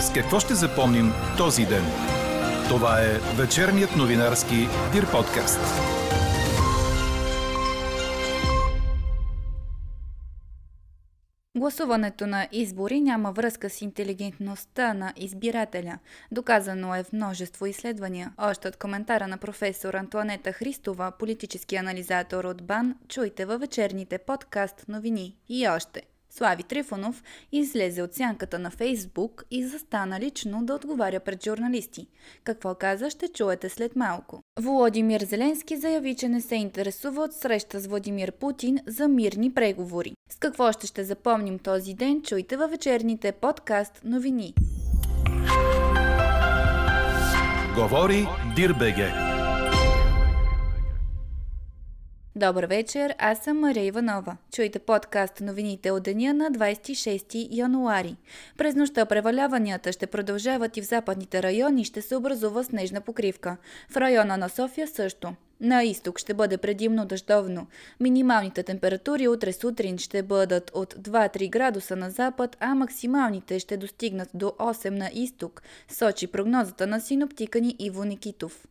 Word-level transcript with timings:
С 0.00 0.12
какво 0.12 0.40
ще 0.40 0.54
запомним 0.54 1.12
този 1.36 1.66
ден? 1.66 1.84
Това 2.68 3.00
е 3.02 3.18
вечерният 3.36 3.96
новинарски 3.96 4.68
Дир 4.92 5.10
подкаст. 5.10 5.60
Гласуването 11.56 12.26
на 12.26 12.48
избори 12.52 13.00
няма 13.00 13.32
връзка 13.32 13.70
с 13.70 13.82
интелигентността 13.82 14.94
на 14.94 15.12
избирателя. 15.16 15.98
Доказано 16.32 16.94
е 16.94 17.02
в 17.02 17.12
множество 17.12 17.66
изследвания. 17.66 18.32
Още 18.38 18.68
от 18.68 18.76
коментара 18.76 19.28
на 19.28 19.38
професор 19.38 19.94
Антуанета 19.94 20.52
Христова, 20.52 21.12
политически 21.18 21.76
анализатор 21.76 22.44
от 22.44 22.62
БАН, 22.62 22.94
чуйте 23.08 23.44
във 23.44 23.60
вечерните 23.60 24.18
подкаст 24.18 24.84
новини. 24.88 25.36
И 25.48 25.68
още. 25.68 26.02
Слави 26.30 26.62
Трифонов 26.62 27.22
излезе 27.52 28.02
от 28.02 28.14
сянката 28.14 28.58
на 28.58 28.70
Фейсбук 28.70 29.44
и 29.50 29.66
застана 29.66 30.20
лично 30.20 30.64
да 30.64 30.74
отговаря 30.74 31.20
пред 31.20 31.44
журналисти. 31.44 32.06
Какво 32.44 32.74
каза, 32.74 33.10
ще 33.10 33.28
чуете 33.28 33.68
след 33.68 33.96
малко. 33.96 34.42
Володимир 34.60 35.20
Зеленски 35.20 35.76
заяви, 35.76 36.16
че 36.16 36.28
не 36.28 36.40
се 36.40 36.54
интересува 36.54 37.22
от 37.22 37.32
среща 37.32 37.80
с 37.80 37.86
Владимир 37.86 38.32
Путин 38.32 38.78
за 38.86 39.08
мирни 39.08 39.54
преговори. 39.54 40.12
С 40.30 40.36
какво 40.36 40.72
ще 40.72 40.86
ще 40.86 41.04
запомним 41.04 41.58
този 41.58 41.94
ден, 41.94 42.22
чуйте 42.22 42.56
във 42.56 42.70
вечерните 42.70 43.32
подкаст 43.32 44.00
новини. 44.04 44.54
Говори 47.74 48.26
Дирбеге. 48.56 49.29
Добър 52.36 52.64
вечер, 52.64 53.14
аз 53.18 53.38
съм 53.38 53.60
Мария 53.60 53.84
Иванова. 53.84 54.36
Чуйте 54.52 54.78
подкаст 54.78 55.40
новините 55.40 55.90
от 55.90 56.02
деня 56.02 56.34
на 56.34 56.50
26 56.50 57.48
януари. 57.50 58.16
През 58.58 58.74
нощта 58.74 59.04
преваляванията 59.04 59.92
ще 59.92 60.06
продължават 60.06 60.76
и 60.76 60.82
в 60.82 60.86
западните 60.86 61.42
райони 61.42 61.84
ще 61.84 62.02
се 62.02 62.16
образува 62.16 62.64
снежна 62.64 63.00
покривка. 63.00 63.56
В 63.90 63.96
района 63.96 64.36
на 64.36 64.48
София 64.48 64.88
също. 64.88 65.34
На 65.60 65.82
изток 65.82 66.18
ще 66.18 66.34
бъде 66.34 66.58
предимно 66.58 67.06
дъждовно. 67.06 67.66
Минималните 68.00 68.62
температури 68.62 69.28
утре 69.28 69.52
сутрин 69.52 69.98
ще 69.98 70.22
бъдат 70.22 70.70
от 70.74 70.94
2-3 70.94 71.50
градуса 71.50 71.96
на 71.96 72.10
запад, 72.10 72.56
а 72.60 72.74
максималните 72.74 73.58
ще 73.58 73.76
достигнат 73.76 74.28
до 74.34 74.46
8 74.46 74.90
на 74.90 75.10
изток, 75.14 75.62
сочи 75.88 76.26
прогнозата 76.26 76.86
на 76.86 77.00
синоптика 77.00 77.60
ни 77.60 77.76
Иво 77.78 78.04
Никитов. 78.04 78.66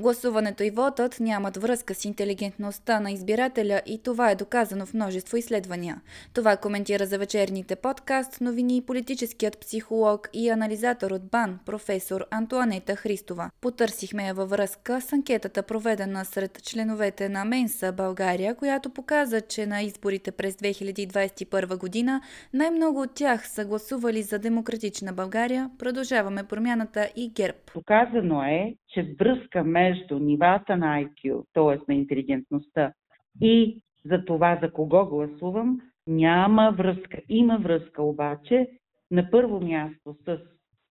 Гласуването 0.00 0.62
и 0.62 0.70
вотът 0.70 1.20
нямат 1.20 1.56
връзка 1.56 1.94
с 1.94 2.04
интелигентността 2.04 3.00
на 3.00 3.10
избирателя 3.10 3.80
и 3.86 4.02
това 4.02 4.30
е 4.30 4.34
доказано 4.34 4.86
в 4.86 4.94
множество 4.94 5.36
изследвания. 5.36 6.00
Това 6.34 6.56
коментира 6.56 7.06
за 7.06 7.18
вечерните 7.18 7.76
подкаст 7.76 8.40
новини 8.40 8.82
политическият 8.86 9.60
психолог 9.60 10.28
и 10.32 10.48
анализатор 10.48 11.10
от 11.10 11.30
БАН, 11.30 11.58
професор 11.66 12.26
Антуанета 12.30 12.96
Христова. 12.96 13.50
Потърсихме 13.60 14.26
я 14.26 14.34
във 14.34 14.50
връзка 14.50 15.00
с 15.00 15.12
анкетата 15.12 15.62
проведена 15.62 16.24
сред 16.24 16.62
членовете 16.62 17.28
на 17.28 17.44
Менса 17.44 17.92
България, 17.92 18.54
която 18.54 18.90
показа, 18.90 19.40
че 19.40 19.66
на 19.66 19.82
изборите 19.82 20.32
през 20.32 20.54
2021 20.54 21.78
година 21.78 22.20
най-много 22.52 23.00
от 23.00 23.14
тях 23.14 23.48
са 23.48 23.64
гласували 23.64 24.22
за 24.22 24.38
демократична 24.38 25.12
България, 25.12 25.70
продължаваме 25.78 26.44
промяната 26.44 27.08
и 27.16 27.30
ГЕРБ. 27.30 27.58
Показано 27.74 28.42
е, 28.42 28.74
че 28.96 29.14
връзка 29.20 29.64
между 29.64 30.18
нивата 30.18 30.76
на 30.76 31.02
IQ, 31.02 31.44
т.е. 31.52 31.92
на 31.92 31.94
интелигентността 31.98 32.92
и 33.40 33.82
за 34.04 34.24
това 34.24 34.58
за 34.62 34.72
кого 34.72 35.06
гласувам, 35.06 35.80
няма 36.06 36.74
връзка. 36.78 37.18
Има 37.28 37.58
връзка 37.58 38.02
обаче 38.02 38.68
на 39.10 39.30
първо 39.30 39.60
място 39.60 40.16
с 40.24 40.38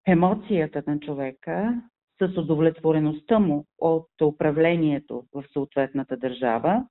емоцията 0.06 0.82
на 0.86 1.00
човека, 1.00 1.82
с 2.22 2.36
удовлетвореността 2.36 3.38
му 3.38 3.64
от 3.78 4.08
управлението 4.22 5.24
в 5.34 5.44
съответната 5.52 6.16
държава, 6.16 6.86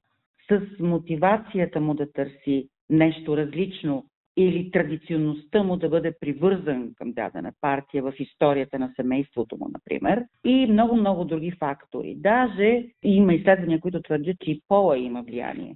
с 0.51 0.79
мотивацията 0.79 1.81
му 1.81 1.93
да 1.93 2.11
търси 2.11 2.69
нещо 2.89 3.38
различно 3.38 4.05
или 4.38 4.71
традиционността 4.71 5.63
му 5.63 5.77
да 5.77 5.89
бъде 5.89 6.13
привързан 6.19 6.94
към 6.95 7.11
дадена 7.11 7.51
партия 7.61 8.03
в 8.03 8.13
историята 8.19 8.79
на 8.79 8.94
семейството 8.95 9.57
му, 9.57 9.69
например, 9.73 10.23
и 10.45 10.67
много-много 10.67 11.25
други 11.25 11.51
фактори. 11.51 12.16
Даже 12.17 12.85
има 13.03 13.33
изследвания, 13.33 13.79
които 13.79 14.01
твърдят, 14.01 14.39
че 14.39 14.51
и 14.51 14.61
пола 14.67 14.97
има 14.97 15.23
влияние. 15.23 15.75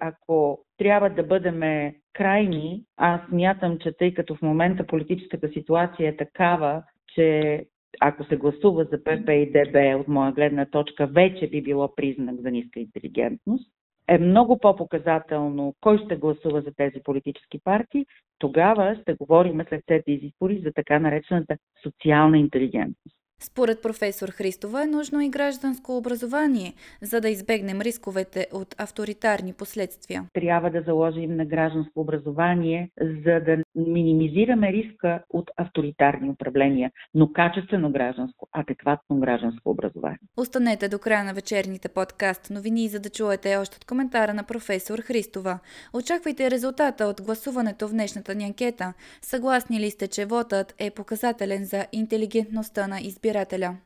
Ако 0.00 0.64
трябва 0.78 1.10
да 1.10 1.22
бъдем 1.22 1.92
крайни, 2.12 2.84
аз 2.96 3.20
мятам, 3.32 3.78
че 3.78 3.92
тъй 3.92 4.14
като 4.14 4.34
в 4.34 4.42
момента 4.42 4.86
политическата 4.86 5.48
ситуация 5.48 6.08
е 6.08 6.16
такава, 6.16 6.82
че 7.14 7.64
ако 8.00 8.24
се 8.24 8.36
гласува 8.36 8.84
за 8.84 9.04
ПП 9.04 9.28
и 9.28 9.50
ДБ 9.52 10.00
от 10.00 10.08
моя 10.08 10.32
гледна 10.32 10.66
точка, 10.66 11.06
вече 11.06 11.46
би 11.46 11.62
било 11.62 11.94
признак 11.94 12.40
за 12.40 12.50
ниска 12.50 12.80
интелигентност 12.80 13.75
е 14.08 14.18
много 14.18 14.58
по-показателно 14.58 15.74
кой 15.80 15.98
ще 15.98 16.16
гласува 16.16 16.60
за 16.60 16.72
тези 16.76 17.02
политически 17.04 17.60
партии, 17.64 18.06
тогава 18.38 18.98
ще 19.02 19.14
говорим 19.14 19.64
след 19.68 19.82
тези 19.86 20.02
избори 20.06 20.62
за 20.64 20.72
така 20.72 20.98
наречената 20.98 21.56
социална 21.82 22.38
интелигентност. 22.38 23.15
Според 23.40 23.82
професор 23.82 24.28
Христова 24.28 24.82
е 24.82 24.86
нужно 24.86 25.20
и 25.20 25.28
гражданско 25.28 25.96
образование, 25.96 26.74
за 27.02 27.20
да 27.20 27.28
избегнем 27.28 27.80
рисковете 27.80 28.46
от 28.52 28.74
авторитарни 28.78 29.52
последствия. 29.52 30.24
Трябва 30.32 30.70
да 30.70 30.82
заложим 30.82 31.36
на 31.36 31.44
гражданско 31.44 32.00
образование, 32.00 32.90
за 33.00 33.40
да 33.40 33.56
минимизираме 33.74 34.72
риска 34.72 35.22
от 35.30 35.50
авторитарни 35.56 36.30
управления, 36.30 36.90
но 37.14 37.32
качествено 37.32 37.92
гражданско, 37.92 38.48
адекватно 38.52 39.20
гражданско 39.20 39.70
образование. 39.70 40.18
Останете 40.36 40.88
до 40.88 40.98
края 40.98 41.24
на 41.24 41.34
вечерните 41.34 41.88
подкаст 41.88 42.50
новини, 42.50 42.88
за 42.88 43.00
да 43.00 43.10
чуете 43.10 43.56
още 43.56 43.76
от 43.76 43.84
коментара 43.84 44.34
на 44.34 44.44
професор 44.44 44.98
Христова. 44.98 45.58
Очаквайте 45.92 46.50
резултата 46.50 47.04
от 47.04 47.22
гласуването 47.22 47.88
в 47.88 47.90
днешната 47.90 48.34
ни 48.34 48.44
анкета. 48.44 48.92
Съгласни 49.22 49.80
ли 49.80 49.90
сте, 49.90 50.08
че 50.08 50.24
вотът 50.24 50.74
е 50.78 50.90
показателен 50.90 51.64
за 51.64 51.86
интелигентността 51.92 52.86
на 52.86 53.00
избирателите? 53.00 53.25
Избирателя. 53.26 53.76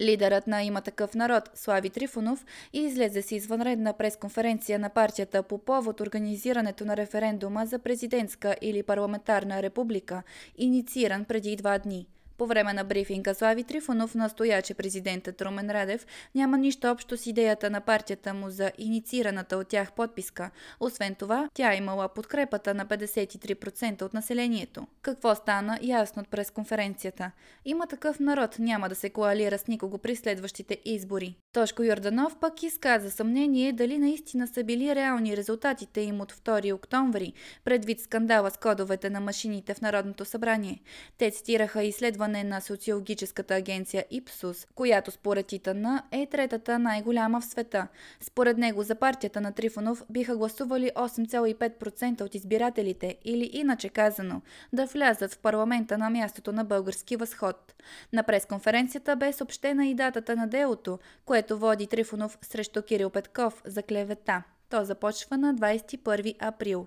Лидерът 0.00 0.46
на 0.46 0.62
има 0.62 0.80
такъв 0.80 1.14
народ 1.14 1.50
Слави 1.54 1.90
Трифонов 1.90 2.44
излезе 2.72 3.22
с 3.22 3.32
извънредна 3.32 3.92
пресконференция 3.92 4.78
на 4.78 4.88
партията 4.88 5.42
по 5.42 5.58
повод 5.58 6.00
организирането 6.00 6.84
на 6.84 6.96
референдума 6.96 7.66
за 7.66 7.78
президентска 7.78 8.56
или 8.60 8.82
парламентарна 8.82 9.62
република, 9.62 10.22
иницииран 10.58 11.24
преди 11.24 11.56
два 11.56 11.78
дни. 11.78 12.06
По 12.38 12.46
време 12.46 12.72
на 12.72 12.84
брифинга 12.84 13.34
Слави 13.34 13.64
Трифонов 13.64 14.14
настоя, 14.14 14.62
че 14.62 14.74
президентът 14.74 15.42
Румен 15.42 15.70
Радев 15.70 16.06
няма 16.34 16.58
нищо 16.58 16.88
общо 16.88 17.16
с 17.16 17.26
идеята 17.26 17.70
на 17.70 17.80
партията 17.80 18.34
му 18.34 18.50
за 18.50 18.72
инициираната 18.78 19.56
от 19.56 19.68
тях 19.68 19.92
подписка. 19.92 20.50
Освен 20.80 21.14
това, 21.14 21.48
тя 21.54 21.74
имала 21.74 22.08
подкрепата 22.08 22.74
на 22.74 22.86
53% 22.86 24.02
от 24.02 24.14
населението. 24.14 24.86
Какво 25.02 25.34
стана 25.34 25.78
ясно 25.82 26.22
от 26.22 26.28
пресконференцията? 26.28 27.30
Има 27.64 27.86
такъв 27.86 28.20
народ, 28.20 28.58
няма 28.58 28.88
да 28.88 28.94
се 28.94 29.10
коалира 29.10 29.58
с 29.58 29.66
никого 29.66 29.98
при 29.98 30.16
следващите 30.16 30.78
избори. 30.84 31.36
Тошко 31.52 31.82
Йорданов 31.82 32.36
пък 32.40 32.62
изказа 32.62 33.10
съмнение 33.10 33.72
дали 33.72 33.98
наистина 33.98 34.48
са 34.48 34.64
били 34.64 34.94
реални 34.94 35.36
резултатите 35.36 36.00
им 36.00 36.20
от 36.20 36.32
2 36.32 36.74
октомври, 36.74 37.32
предвид 37.64 38.00
скандала 38.00 38.50
с 38.50 38.56
кодовете 38.56 39.10
на 39.10 39.20
машините 39.20 39.74
в 39.74 39.80
Народното 39.80 40.24
събрание. 40.24 40.80
Те 41.18 41.30
цитираха 41.30 41.82
изследване 41.82 42.25
изследване 42.26 42.44
на 42.44 42.60
социологическата 42.60 43.54
агенция 43.54 44.04
Ипсус, 44.10 44.66
която 44.74 45.10
според 45.10 45.52
Итана 45.52 46.02
е 46.12 46.26
третата 46.26 46.78
най-голяма 46.78 47.40
в 47.40 47.44
света. 47.44 47.88
Според 48.20 48.58
него 48.58 48.82
за 48.82 48.94
партията 48.94 49.40
на 49.40 49.52
Трифонов 49.52 50.04
биха 50.10 50.36
гласували 50.36 50.90
8,5% 50.96 52.22
от 52.22 52.34
избирателите 52.34 53.16
или 53.24 53.50
иначе 53.52 53.88
казано 53.88 54.40
да 54.72 54.86
влязат 54.86 55.34
в 55.34 55.38
парламента 55.38 55.98
на 55.98 56.10
мястото 56.10 56.52
на 56.52 56.64
български 56.64 57.16
възход. 57.16 57.74
На 58.12 58.22
пресконференцията 58.22 59.16
бе 59.16 59.32
съобщена 59.32 59.86
и 59.86 59.94
датата 59.94 60.36
на 60.36 60.46
делото, 60.46 60.98
което 61.24 61.58
води 61.58 61.86
Трифонов 61.86 62.38
срещу 62.42 62.82
Кирил 62.82 63.10
Петков 63.10 63.62
за 63.64 63.82
клевета. 63.82 64.42
То 64.68 64.84
започва 64.84 65.38
на 65.38 65.54
21 65.54 66.34
април. 66.38 66.86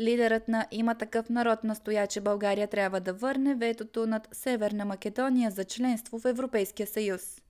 Лидерът 0.00 0.48
на 0.48 0.66
Има 0.70 0.94
такъв 0.94 1.28
народ 1.28 1.64
настоя, 1.64 2.06
че 2.06 2.20
България 2.20 2.68
трябва 2.68 3.00
да 3.00 3.12
върне 3.12 3.54
ветото 3.54 4.06
над 4.06 4.28
Северна 4.32 4.84
Македония 4.84 5.50
за 5.50 5.64
членство 5.64 6.18
в 6.18 6.24
Европейския 6.24 6.86
съюз. 6.86 7.40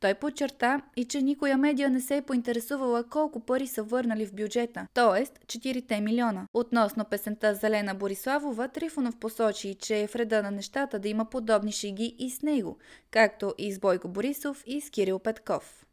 Той 0.00 0.14
подчерта 0.14 0.80
и 0.96 1.04
че 1.04 1.22
никоя 1.22 1.58
медия 1.58 1.90
не 1.90 2.00
се 2.00 2.16
е 2.16 2.22
поинтересувала 2.22 3.04
колко 3.04 3.40
пари 3.40 3.66
са 3.66 3.82
върнали 3.82 4.26
в 4.26 4.34
бюджета, 4.34 4.86
т.е. 4.94 5.26
4 5.26 6.00
милиона. 6.00 6.46
Относно 6.54 7.04
песента 7.04 7.54
Зелена 7.54 7.94
Бориславова, 7.94 8.68
Трифонов 8.68 9.16
посочи, 9.16 9.74
че 9.74 10.00
е 10.00 10.06
в 10.06 10.16
реда 10.16 10.42
на 10.42 10.50
нещата 10.50 10.98
да 10.98 11.08
има 11.08 11.24
подобни 11.24 11.72
шеги 11.72 12.16
и 12.18 12.30
с 12.30 12.42
него, 12.42 12.78
както 13.10 13.54
и 13.58 13.72
с 13.72 13.78
Бойко 13.78 14.08
Борисов 14.08 14.64
и 14.66 14.80
с 14.80 14.90
Кирил 14.90 15.18
Петков. 15.18 15.86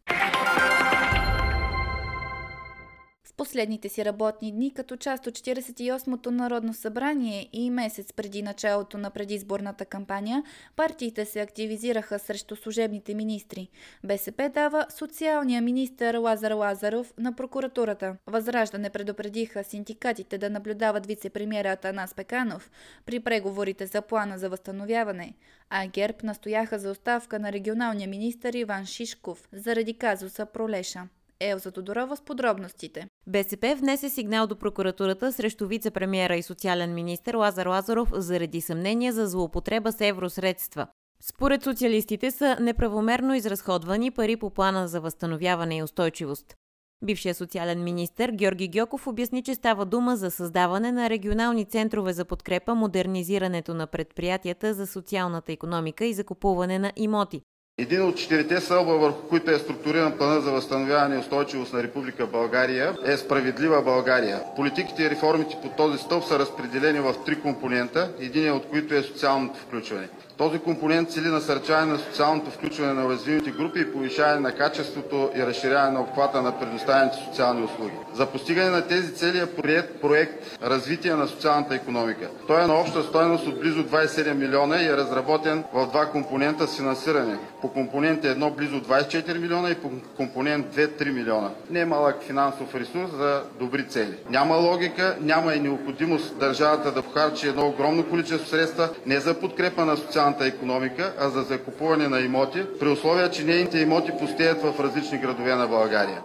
Последните 3.34 3.90
си 3.90 4.06
работни 4.06 4.52
дни 4.52 4.74
като 4.74 4.98
част 4.98 5.28
от 5.28 5.34
48-то 5.34 6.32
Народно 6.32 6.74
събрание 6.74 7.50
и 7.54 7.70
месец 7.70 8.14
преди 8.14 8.42
началото 8.42 8.98
на 8.98 9.10
предизборната 9.10 9.86
кампания, 9.86 10.44
партиите 10.76 11.26
се 11.26 11.42
активизираха 11.42 12.20
срещу 12.20 12.56
служебните 12.56 13.14
министри. 13.14 13.70
БСП 14.04 14.50
дава 14.54 14.86
социалния 14.90 15.62
министр 15.62 16.20
Лазар 16.20 16.52
Лазаров 16.52 17.14
на 17.18 17.36
прокуратурата. 17.36 18.18
Възраждане 18.28 18.90
предупредиха 18.90 19.64
синдикатите 19.64 20.38
да 20.38 20.50
наблюдават 20.50 21.08
вице-премьера 21.08 21.74
Атанас 21.74 22.14
Пеканов 22.14 22.72
при 23.06 23.20
преговорите 23.20 23.86
за 23.86 24.02
плана 24.02 24.38
за 24.38 24.50
възстановяване, 24.50 25.34
а 25.70 25.88
ГЕРБ 25.88 26.18
настояха 26.24 26.80
за 26.80 26.92
оставка 26.92 27.40
на 27.40 27.52
регионалния 27.52 28.10
министр 28.10 28.58
Иван 28.58 28.86
Шишков 28.86 29.48
заради 29.54 29.94
казуса 29.94 30.46
Пролеша. 30.46 31.08
Елза 31.40 31.72
Тодорова 31.72 32.16
с 32.16 32.22
подробностите. 32.22 33.08
БСП 33.28 33.76
внесе 33.76 34.10
сигнал 34.10 34.48
до 34.48 34.56
прокуратурата 34.56 35.34
срещу 35.34 35.68
вице-премьера 35.68 36.36
и 36.36 36.44
социален 36.44 36.94
министр 36.94 37.38
Лазар 37.38 37.66
Лазаров 37.66 38.10
заради 38.14 38.62
съмнение 38.62 39.12
за 39.12 39.28
злоупотреба 39.28 39.92
с 39.92 40.02
евросредства. 40.02 40.88
Според 41.22 41.64
социалистите 41.64 42.32
са 42.32 42.58
неправомерно 42.60 43.36
изразходвани 43.36 44.12
пари 44.12 44.38
по 44.38 44.50
плана 44.50 44.88
за 44.88 45.02
възстановяване 45.02 45.78
и 45.78 45.84
устойчивост. 45.84 46.56
Бившият 47.04 47.38
социален 47.38 47.84
министр 47.84 48.32
Георги 48.32 48.68
Гьоков 48.68 49.08
обясни, 49.08 49.44
че 49.44 49.56
става 49.56 49.86
дума 49.86 50.18
за 50.18 50.32
създаване 50.32 50.92
на 50.92 51.10
регионални 51.10 51.66
центрове 51.66 52.14
за 52.14 52.26
подкрепа, 52.26 52.76
модернизирането 52.76 53.74
на 53.74 53.88
предприятията 53.88 54.74
за 54.74 54.88
социалната 54.88 55.52
економика 55.52 56.06
и 56.06 56.14
закупуване 56.14 56.80
на 56.80 56.92
имоти. 56.96 57.42
Един 57.78 58.04
от 58.04 58.18
четирите 58.18 58.62
стълба, 58.62 58.94
върху 58.94 59.28
които 59.28 59.52
е 59.52 59.60
структуриран 59.60 60.18
плана 60.18 60.42
за 60.42 60.52
възстановяване 60.52 61.16
и 61.16 61.20
устойчивост 61.20 61.74
на 61.74 61.84
Република 61.84 62.28
България, 62.28 62.96
е 63.06 63.18
справедлива 63.18 63.82
България. 63.82 64.42
Политиките 64.56 65.04
и 65.04 65.10
реформите 65.10 65.58
по 65.62 65.70
този 65.70 65.98
стълб 65.98 66.24
са 66.24 66.40
разпределени 66.40 67.00
в 67.00 67.16
три 67.26 67.42
компонента, 67.42 68.12
един 68.20 68.54
от 68.54 68.66
които 68.70 68.96
е 68.96 69.02
социалното 69.02 69.60
включване. 69.60 70.10
Този 70.38 70.60
компонент 70.60 71.12
цели 71.12 71.28
насърчаване 71.28 71.92
на 71.92 72.00
социалното 72.00 72.52
включване 72.52 72.94
на 72.94 73.06
уязвимите 73.06 73.52
групи 73.52 73.80
и 73.80 73.92
повишаване 73.92 74.40
на 74.40 74.52
качеството 74.52 75.30
и 75.36 75.46
разширяване 75.46 75.92
на 75.92 76.02
обхвата 76.02 76.42
на 76.42 76.60
предоставените 76.60 77.18
социални 77.18 77.64
услуги. 77.64 77.94
За 78.14 78.26
постигане 78.26 78.70
на 78.70 78.88
тези 78.88 79.14
цели 79.14 79.40
е 79.40 79.46
приет 79.46 80.02
проект 80.02 80.60
„Развитие 80.64 81.16
на 81.16 81.28
социалната 81.28 81.76
економика“. 81.76 82.30
Той 82.48 82.64
е 82.64 82.68
на 82.68 82.74
обща 82.80 83.04
стойност 83.04 83.48
от 83.48 83.60
близо 83.60 83.84
27 83.84 84.34
милиона 84.34 84.82
и 84.82 84.86
е 84.86 84.98
разработен 84.98 85.64
в 85.74 85.88
два 85.88 86.06
компонента 86.06 86.68
с 86.68 86.78
финансиране. 86.78 87.38
По 87.62 87.68
компонент 87.68 88.24
1 88.24 88.56
близо 88.56 88.76
24 88.82 89.38
милиона 89.38 89.70
и 89.70 89.76
по 89.76 89.92
компонент 90.18 90.76
2– 90.76 90.88
3 91.02 91.12
милиона. 91.12 91.50
Не 91.70 91.86
малък 91.86 92.24
финансов 92.24 92.76
ресурс 92.76 93.12
за 93.18 93.42
добри 93.60 93.88
цели. 93.88 94.16
Няма 94.30 94.56
логика, 94.56 95.16
няма 95.22 95.54
и 95.54 95.60
необходимост 95.60 96.38
държавата 96.40 96.92
да 96.92 97.02
похарчи 97.02 97.48
едно 97.48 97.68
огромно 97.68 98.10
количество 98.10 98.50
средства 98.50 98.90
не 99.06 99.20
за 99.20 99.34
подкрепа 99.34 99.86
на 99.86 99.98
социалната 99.98 100.25
реалната 100.26 100.46
економика, 100.46 101.16
а 101.20 101.30
за 101.30 101.44
закупуване 101.44 102.08
на 102.08 102.20
имоти, 102.20 102.66
при 102.80 102.90
условие 102.90 103.32
че 103.32 103.44
нейните 103.44 103.80
имоти 103.80 104.12
пустеят 104.20 104.62
в 104.62 104.80
различни 104.80 105.18
градове 105.18 105.56
на 105.56 105.68
България. 105.68 106.24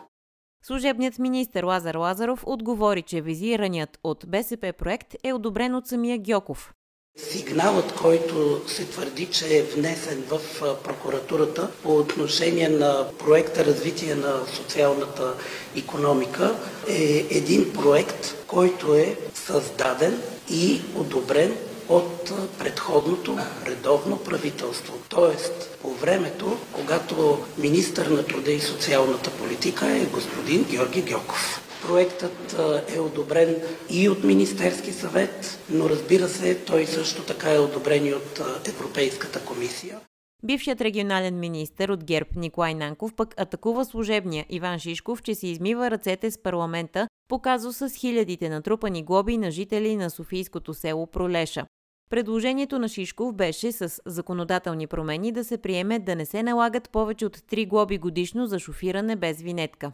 Служебният 0.62 1.18
министр 1.18 1.66
Лазар 1.66 1.94
Лазаров 1.94 2.42
отговори, 2.46 3.02
че 3.02 3.20
визираният 3.20 3.98
от 4.04 4.24
БСП 4.28 4.72
проект 4.78 5.14
е 5.24 5.32
одобрен 5.32 5.74
от 5.74 5.86
самия 5.86 6.18
Гьоков. 6.18 6.72
Сигналът, 7.16 7.94
който 8.02 8.68
се 8.68 8.84
твърди, 8.84 9.26
че 9.26 9.58
е 9.58 9.62
внесен 9.62 10.22
в 10.28 10.40
прокуратурата 10.84 11.70
по 11.82 11.96
отношение 11.96 12.68
на 12.68 13.06
проекта 13.18 13.64
Развитие 13.64 14.14
на 14.14 14.46
социалната 14.46 15.34
економика 15.76 16.54
е 16.88 17.26
един 17.30 17.72
проект, 17.72 18.46
който 18.46 18.94
е 18.94 19.16
създаден 19.34 20.22
и 20.50 20.80
одобрен 20.96 21.56
от 21.90 22.32
предходното 22.58 23.38
редовно 23.66 24.18
правителство. 24.18 24.94
Тоест, 25.08 25.78
по 25.82 25.90
времето, 25.90 26.56
когато 26.72 27.38
министър 27.58 28.06
на 28.06 28.26
труда 28.26 28.52
и 28.52 28.60
социалната 28.60 29.30
политика 29.30 29.86
е 29.86 30.06
господин 30.06 30.64
Георги 30.70 31.02
Гьоков. 31.02 31.66
Проектът 31.86 32.56
е 32.96 33.00
одобрен 33.00 33.56
и 33.90 34.08
от 34.08 34.24
Министерски 34.24 34.92
съвет, 34.92 35.58
но 35.70 35.88
разбира 35.88 36.28
се, 36.28 36.54
той 36.54 36.86
също 36.86 37.22
така 37.22 37.54
е 37.54 37.58
одобрен 37.58 38.06
и 38.06 38.14
от 38.14 38.40
Европейската 38.68 39.44
комисия. 39.44 40.00
Бившият 40.44 40.80
регионален 40.80 41.38
министр 41.38 41.92
от 41.92 42.04
ГЕРБ 42.04 42.30
Николай 42.36 42.74
Нанков 42.74 43.14
пък 43.14 43.40
атакува 43.40 43.84
служебния 43.84 44.46
Иван 44.48 44.78
Шишков, 44.78 45.22
че 45.22 45.34
си 45.34 45.48
измива 45.48 45.90
ръцете 45.90 46.30
с 46.30 46.42
парламента, 46.42 47.08
показва 47.28 47.72
с 47.72 47.94
хилядите 47.94 48.48
натрупани 48.48 49.02
глоби 49.02 49.36
на 49.36 49.50
жители 49.50 49.96
на 49.96 50.10
Софийското 50.10 50.74
село 50.74 51.06
Пролеша. 51.06 51.66
Предложението 52.10 52.78
на 52.78 52.88
Шишков 52.88 53.34
беше 53.34 53.72
с 53.72 54.00
законодателни 54.06 54.86
промени 54.86 55.32
да 55.32 55.44
се 55.44 55.58
приеме 55.58 55.98
да 55.98 56.16
не 56.16 56.26
се 56.26 56.42
налагат 56.42 56.90
повече 56.90 57.26
от 57.26 57.36
3 57.36 57.68
глоби 57.68 57.98
годишно 57.98 58.46
за 58.46 58.58
шофиране 58.58 59.16
без 59.16 59.42
винетка. 59.42 59.92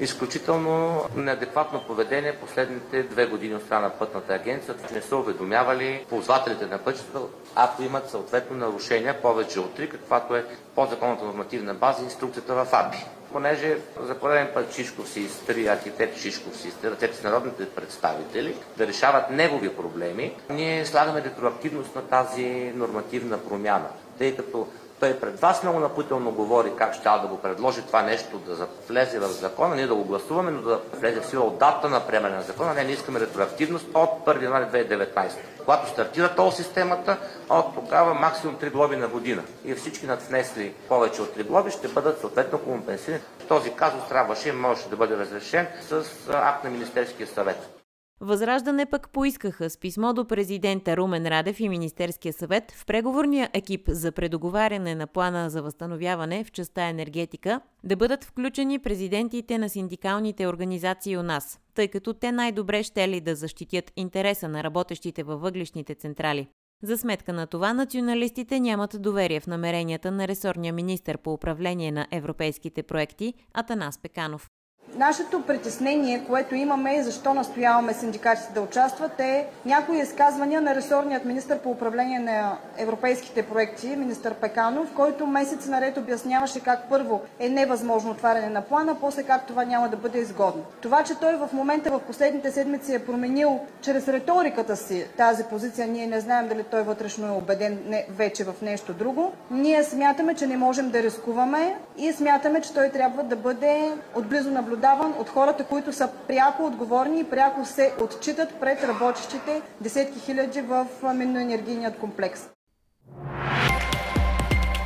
Изключително 0.00 1.04
неадекватно 1.16 1.82
поведение 1.86 2.36
последните 2.36 3.02
две 3.02 3.26
години 3.26 3.54
от 3.54 3.62
страна 3.62 3.80
на 3.80 3.90
пътната 3.90 4.34
агенция, 4.34 4.74
че 4.88 4.94
не 4.94 5.02
са 5.02 5.16
уведомявали 5.16 6.06
ползвателите 6.08 6.66
на 6.66 6.78
пътищата, 6.78 7.18
ако 7.54 7.82
имат 7.82 8.10
съответно 8.10 8.56
нарушения 8.56 9.22
повече 9.22 9.60
от 9.60 9.74
три, 9.74 9.88
каквато 9.88 10.36
е 10.36 10.44
подзаконната 10.74 11.24
нормативна 11.24 11.74
база 11.74 12.02
и 12.02 12.04
инструкцията 12.04 12.54
в 12.54 12.66
АПИ. 12.72 13.06
Понеже 13.32 13.78
за 14.00 14.14
пореден 14.14 14.48
път 14.54 14.74
Шишков 14.74 15.08
си 15.08 15.20
изтри, 15.20 15.66
архитект 15.66 16.18
Шишков 16.18 16.56
си 16.56 16.68
изтри 16.68 16.90
ръцете 16.90 17.16
с 17.16 17.22
народните 17.22 17.70
представители 17.70 18.56
да 18.76 18.86
решават 18.86 19.30
негови 19.30 19.76
проблеми, 19.76 20.34
ние 20.50 20.86
слагаме 20.86 21.22
ретроактивност 21.22 21.94
на 21.94 22.02
тази 22.02 22.72
нормативна 22.74 23.38
промяна, 23.38 23.88
тъй 24.18 24.36
като 24.36 24.68
той 25.00 25.20
пред 25.20 25.40
вас 25.40 25.62
много 25.62 25.80
напоително 25.80 26.30
говори 26.30 26.72
как 26.78 26.94
ще 26.94 27.04
да 27.04 27.26
го 27.28 27.38
предложи 27.38 27.82
това 27.82 28.02
нещо 28.02 28.38
да 28.38 28.66
влезе 28.88 29.18
в 29.18 29.28
закона, 29.28 29.74
ние 29.74 29.86
да 29.86 29.94
го 29.94 30.04
гласуваме, 30.04 30.50
но 30.50 30.62
да 30.62 30.80
влезе 30.94 31.20
в 31.20 31.26
сила 31.26 31.44
от 31.44 31.58
дата 31.58 31.88
на 31.88 32.06
приемане 32.06 32.36
на 32.36 32.42
закона. 32.42 32.74
Не, 32.74 32.84
ние 32.84 32.94
искаме 32.94 33.20
ретроактивност 33.20 33.86
от 33.94 34.10
1 34.26 34.42
януари 34.42 34.64
2019. 34.64 35.30
Когато 35.58 35.90
стартира 35.90 36.34
тол 36.34 36.50
системата, 36.50 37.16
от 37.48 37.74
тогава 37.74 38.14
максимум 38.14 38.56
3 38.56 38.70
глоби 38.70 38.96
на 38.96 39.08
година. 39.08 39.42
И 39.64 39.74
всички 39.74 40.06
надвнесли 40.06 40.72
повече 40.88 41.22
от 41.22 41.36
3 41.36 41.44
глоби 41.44 41.70
ще 41.70 41.88
бъдат 41.88 42.20
съответно 42.20 42.58
компенсирани. 42.58 43.20
Този 43.48 43.74
казус 43.74 44.08
трябваше 44.08 44.48
и 44.48 44.52
можеше 44.52 44.88
да 44.88 44.96
бъде 44.96 45.16
разрешен 45.16 45.66
с 45.88 46.04
акт 46.32 46.64
на 46.64 46.70
Министерския 46.70 47.26
съвет. 47.26 47.75
Възраждане 48.20 48.86
пък 48.86 49.10
поискаха 49.10 49.70
с 49.70 49.78
писмо 49.78 50.12
до 50.12 50.24
президента 50.24 50.96
Румен 50.96 51.26
Радев 51.26 51.60
и 51.60 51.68
Министерския 51.68 52.32
съвет 52.32 52.72
в 52.72 52.86
преговорния 52.86 53.50
екип 53.52 53.82
за 53.88 54.12
предоговаряне 54.12 54.94
на 54.94 55.06
плана 55.06 55.50
за 55.50 55.62
възстановяване 55.62 56.44
в 56.44 56.52
частта 56.52 56.88
енергетика 56.88 57.60
да 57.84 57.96
бъдат 57.96 58.24
включени 58.24 58.78
президентите 58.78 59.58
на 59.58 59.68
синдикалните 59.68 60.46
организации 60.46 61.16
у 61.16 61.22
нас, 61.22 61.60
тъй 61.74 61.88
като 61.88 62.14
те 62.14 62.32
най-добре 62.32 62.82
ще 62.82 63.08
ли 63.08 63.20
да 63.20 63.34
защитят 63.34 63.92
интереса 63.96 64.48
на 64.48 64.64
работещите 64.64 65.22
във 65.22 65.40
въглишните 65.40 65.94
централи. 65.94 66.48
За 66.82 66.98
сметка 66.98 67.32
на 67.32 67.46
това, 67.46 67.72
националистите 67.72 68.60
нямат 68.60 69.02
доверие 69.02 69.40
в 69.40 69.46
намеренията 69.46 70.10
на 70.10 70.28
ресорния 70.28 70.72
министр 70.72 71.18
по 71.18 71.32
управление 71.32 71.92
на 71.92 72.06
европейските 72.10 72.82
проекти 72.82 73.34
Атанас 73.54 73.98
Пеканов. 73.98 74.50
Нашето 74.98 75.42
притеснение, 75.42 76.24
което 76.28 76.54
имаме 76.54 76.94
и 76.94 77.02
защо 77.02 77.34
настояваме 77.34 77.94
синдикатите 77.94 78.52
да 78.52 78.60
участват 78.60 79.20
е 79.20 79.46
някои 79.64 79.98
изказвания 79.98 80.60
на 80.60 80.74
ресорният 80.74 81.24
министр 81.24 81.58
по 81.58 81.70
управление 81.70 82.18
на 82.18 82.56
европейските 82.78 83.42
проекти, 83.42 83.96
министър 83.96 84.34
Пеканов, 84.34 84.94
който 84.94 85.26
месец 85.26 85.66
наред 85.66 85.96
обясняваше 85.96 86.60
как 86.60 86.88
първо 86.90 87.20
е 87.38 87.48
невъзможно 87.48 88.10
отваряне 88.10 88.48
на 88.48 88.62
плана, 88.62 88.96
после 89.00 89.22
как 89.22 89.46
това 89.46 89.64
няма 89.64 89.88
да 89.88 89.96
бъде 89.96 90.18
изгодно. 90.18 90.62
Това, 90.80 91.02
че 91.02 91.14
той 91.14 91.36
в 91.36 91.48
момента 91.52 91.90
в 91.90 92.00
последните 92.00 92.50
седмици 92.50 92.94
е 92.94 93.06
променил 93.06 93.60
чрез 93.80 94.08
риториката 94.08 94.76
си 94.76 95.06
тази 95.16 95.44
позиция, 95.44 95.86
ние 95.86 96.06
не 96.06 96.20
знаем 96.20 96.48
дали 96.48 96.62
той 96.62 96.82
вътрешно 96.82 97.26
е 97.26 97.30
убеден 97.30 97.78
не, 97.86 98.06
вече 98.10 98.44
в 98.44 98.54
нещо 98.62 98.92
друго. 98.92 99.32
Ние 99.50 99.84
смятаме, 99.84 100.34
че 100.34 100.46
не 100.46 100.56
можем 100.56 100.90
да 100.90 101.02
рискуваме 101.02 101.76
и 101.96 102.12
смятаме, 102.12 102.60
че 102.60 102.74
той 102.74 102.88
трябва 102.88 103.22
да 103.22 103.36
бъде 103.36 103.92
отблизо 104.14 104.50
наблюдаван 104.50 104.85
наблюдаван 104.86 105.20
от 105.20 105.28
хората, 105.28 105.64
които 105.64 105.92
са 105.92 106.08
пряко 106.28 106.66
отговорни 106.66 107.20
и 107.20 107.24
пряко 107.24 107.64
се 107.64 107.92
отчитат 108.00 108.60
пред 108.60 108.84
работещите 108.84 109.62
десетки 109.80 110.20
хиляди 110.20 110.60
в 110.60 110.86
минно-енергийният 111.02 111.98
комплекс. 111.98 112.48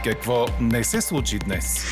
Какво 0.05 0.47
не 0.61 0.85
се 0.85 1.01
случи 1.01 1.39
днес? 1.39 1.85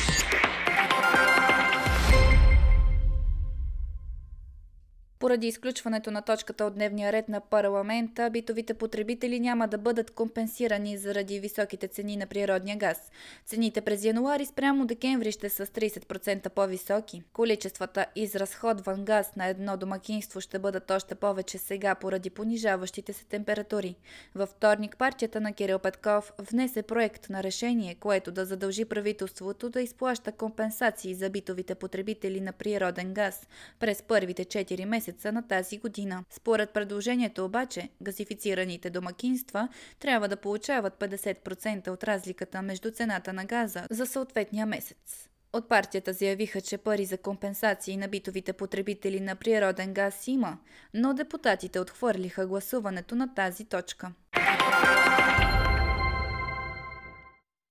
Поради 5.19 5.47
изключването 5.47 6.11
на 6.11 6.21
точката 6.21 6.65
от 6.65 6.73
дневния 6.73 7.11
ред 7.11 7.29
на 7.29 7.41
парламента, 7.41 8.29
битовите 8.29 8.73
потребители 8.73 9.39
няма 9.39 9.67
да 9.67 9.77
бъдат 9.77 10.11
компенсирани 10.11 10.97
заради 10.97 11.39
високите 11.39 11.87
цени 11.87 12.17
на 12.17 12.27
природния 12.27 12.77
газ. 12.77 13.11
Цените 13.45 13.81
през 13.81 14.03
януари 14.03 14.45
спрямо 14.45 14.85
декември 14.85 15.31
ще 15.31 15.49
са 15.49 15.65
с 15.65 15.69
30% 15.69 16.49
по-високи. 16.49 17.23
Количествата 17.33 18.05
изразходван 18.15 19.05
газ 19.05 19.35
на 19.35 19.47
едно 19.47 19.77
домакинство 19.77 20.41
ще 20.41 20.59
бъдат 20.59 20.91
още 20.91 21.15
повече 21.15 21.57
сега 21.57 21.95
поради 21.95 22.29
понижаващите 22.29 23.13
се 23.13 23.25
температури. 23.25 23.95
Във 24.35 24.49
вторник 24.49 24.97
партията 24.97 25.41
на 25.41 25.53
Кирил 25.53 25.79
Петков 25.79 26.33
внесе 26.37 26.81
проект 26.81 27.29
на 27.29 27.43
решение, 27.43 27.95
което 27.95 28.31
да 28.31 28.45
задължи 28.45 28.85
правителството 28.85 29.69
да 29.69 29.81
изплаща 29.81 30.31
компенсации 30.31 31.13
за 31.13 31.29
битовите 31.29 31.75
потребители 31.75 32.41
на 32.41 32.51
природен 32.51 33.13
газ 33.13 33.47
през 33.79 34.01
първите 34.01 34.45
4 34.45 34.85
месеца 35.09 35.31
на 35.31 35.47
тази 35.47 35.77
година. 35.77 36.23
Според 36.29 36.69
предложението 36.69 37.45
обаче, 37.45 37.89
газифицираните 38.01 38.89
домакинства 38.89 39.67
трябва 39.99 40.27
да 40.27 40.37
получават 40.37 40.93
50% 40.99 41.87
от 41.87 42.03
разликата 42.03 42.61
между 42.61 42.91
цената 42.91 43.33
на 43.33 43.45
газа 43.45 43.87
за 43.91 44.05
съответния 44.05 44.65
месец. 44.65 45.29
От 45.53 45.69
партията 45.69 46.13
заявиха, 46.13 46.61
че 46.61 46.77
пари 46.77 47.05
за 47.05 47.17
компенсации 47.17 47.97
на 47.97 48.07
битовите 48.07 48.53
потребители 48.53 49.19
на 49.19 49.35
природен 49.35 49.93
газ 49.93 50.27
има, 50.27 50.57
но 50.93 51.13
депутатите 51.13 51.79
отхвърлиха 51.79 52.47
гласуването 52.47 53.15
на 53.15 53.33
тази 53.33 53.65
точка. 53.65 54.11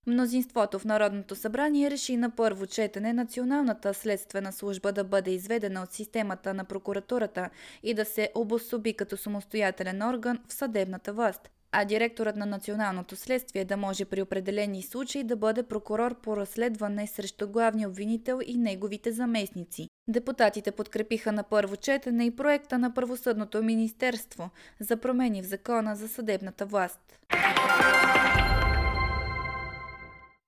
Мнозинството 0.09 0.79
в 0.79 0.85
Народното 0.85 1.37
събрание 1.37 1.91
реши 1.91 2.17
на 2.17 2.31
първо 2.31 2.67
четене 2.67 3.13
Националната 3.13 3.95
следствена 3.95 4.53
служба 4.53 4.93
да 4.93 5.05
бъде 5.05 5.31
изведена 5.31 5.83
от 5.83 5.93
системата 5.93 6.55
на 6.55 6.65
прокуратурата 6.65 7.51
и 7.83 7.95
да 7.95 8.05
се 8.05 8.31
обособи 8.35 8.93
като 8.93 9.17
самостоятелен 9.17 10.03
орган 10.03 10.39
в 10.49 10.53
съдебната 10.53 11.13
власт 11.13 11.51
а 11.73 11.85
директорът 11.85 12.37
на 12.37 12.47
Националното 12.47 13.17
следствие 13.17 13.65
да 13.65 13.77
може 13.77 14.05
при 14.05 14.23
определени 14.23 14.83
случаи 14.83 15.25
да 15.25 15.37
бъде 15.37 15.63
прокурор 15.63 16.21
по 16.21 16.37
разследване 16.37 17.07
срещу 17.07 17.49
главния 17.49 17.89
обвинител 17.89 18.41
и 18.47 18.57
неговите 18.57 19.13
заместници. 19.13 19.89
Депутатите 20.09 20.71
подкрепиха 20.71 21.33
на 21.33 21.43
първо 21.43 21.77
четене 21.77 22.25
и 22.25 22.37
проекта 22.37 22.79
на 22.79 22.95
Правосъдното 22.95 23.63
министерство 23.63 24.51
за 24.81 24.97
промени 24.97 25.43
в 25.43 25.47
закона 25.47 25.97
за 25.97 26.09
съдебната 26.09 26.67
власт. 26.67 27.19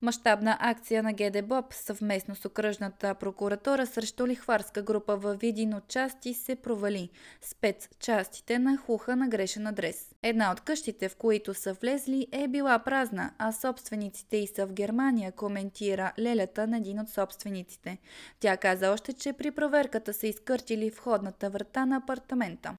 Мащабна 0.03 0.57
акция 0.61 1.03
на 1.03 1.13
ГД 1.13 1.65
съвместно 1.71 2.35
с 2.37 2.45
окръжната 2.45 3.15
прокуратура 3.15 3.87
срещу 3.87 4.27
лихварска 4.27 4.83
група 4.83 5.17
във 5.17 5.41
Видин 5.41 5.75
от 5.75 5.89
части 5.89 6.35
се 6.35 6.57
провали. 6.57 7.11
Спецчастите 7.41 8.59
на 8.59 8.77
хуха 8.77 9.17
на 9.17 9.29
грешен 9.29 9.67
адрес. 9.67 10.15
Една 10.23 10.53
от 10.53 10.61
къщите, 10.61 11.09
в 11.09 11.17
които 11.17 11.55
са 11.55 11.73
влезли, 11.73 12.27
е 12.33 12.49
била 12.49 12.79
празна, 12.79 13.31
а 13.39 13.53
собствениците 13.53 14.37
и 14.37 14.47
са 14.47 14.67
в 14.67 14.73
Германия, 14.73 15.33
коментира 15.33 16.13
лелята 16.19 16.67
на 16.67 16.77
един 16.77 17.01
от 17.01 17.09
собствениците. 17.09 17.99
Тя 18.41 18.57
каза 18.57 18.91
още, 18.91 19.13
че 19.13 19.33
при 19.33 19.51
проверката 19.51 20.13
са 20.13 20.27
изкъртили 20.27 20.91
входната 20.91 21.51
врата 21.51 21.87
на 21.87 21.97
апартамента. 21.97 22.77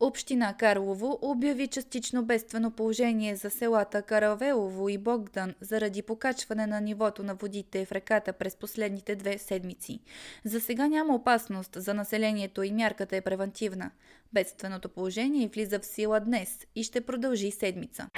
Община 0.00 0.54
Карлово 0.58 1.18
обяви 1.22 1.66
частично 1.66 2.24
бедствено 2.24 2.70
положение 2.70 3.36
за 3.36 3.50
селата 3.50 4.02
Каравелово 4.02 4.88
и 4.88 4.98
Богдан 4.98 5.54
заради 5.60 6.02
покачване 6.02 6.66
на 6.66 6.80
нивото 6.80 7.22
на 7.22 7.34
водите 7.34 7.84
в 7.84 7.92
реката 7.92 8.32
през 8.32 8.56
последните 8.56 9.16
две 9.16 9.38
седмици. 9.38 10.00
За 10.44 10.60
сега 10.60 10.86
няма 10.86 11.14
опасност 11.14 11.76
за 11.76 11.94
населението 11.94 12.62
и 12.62 12.72
мярката 12.72 13.16
е 13.16 13.20
превентивна. 13.20 13.90
Бедственото 14.32 14.88
положение 14.88 15.48
влиза 15.48 15.78
в 15.78 15.86
сила 15.86 16.20
днес 16.20 16.58
и 16.74 16.82
ще 16.82 17.00
продължи 17.00 17.50
седмица. 17.50 18.08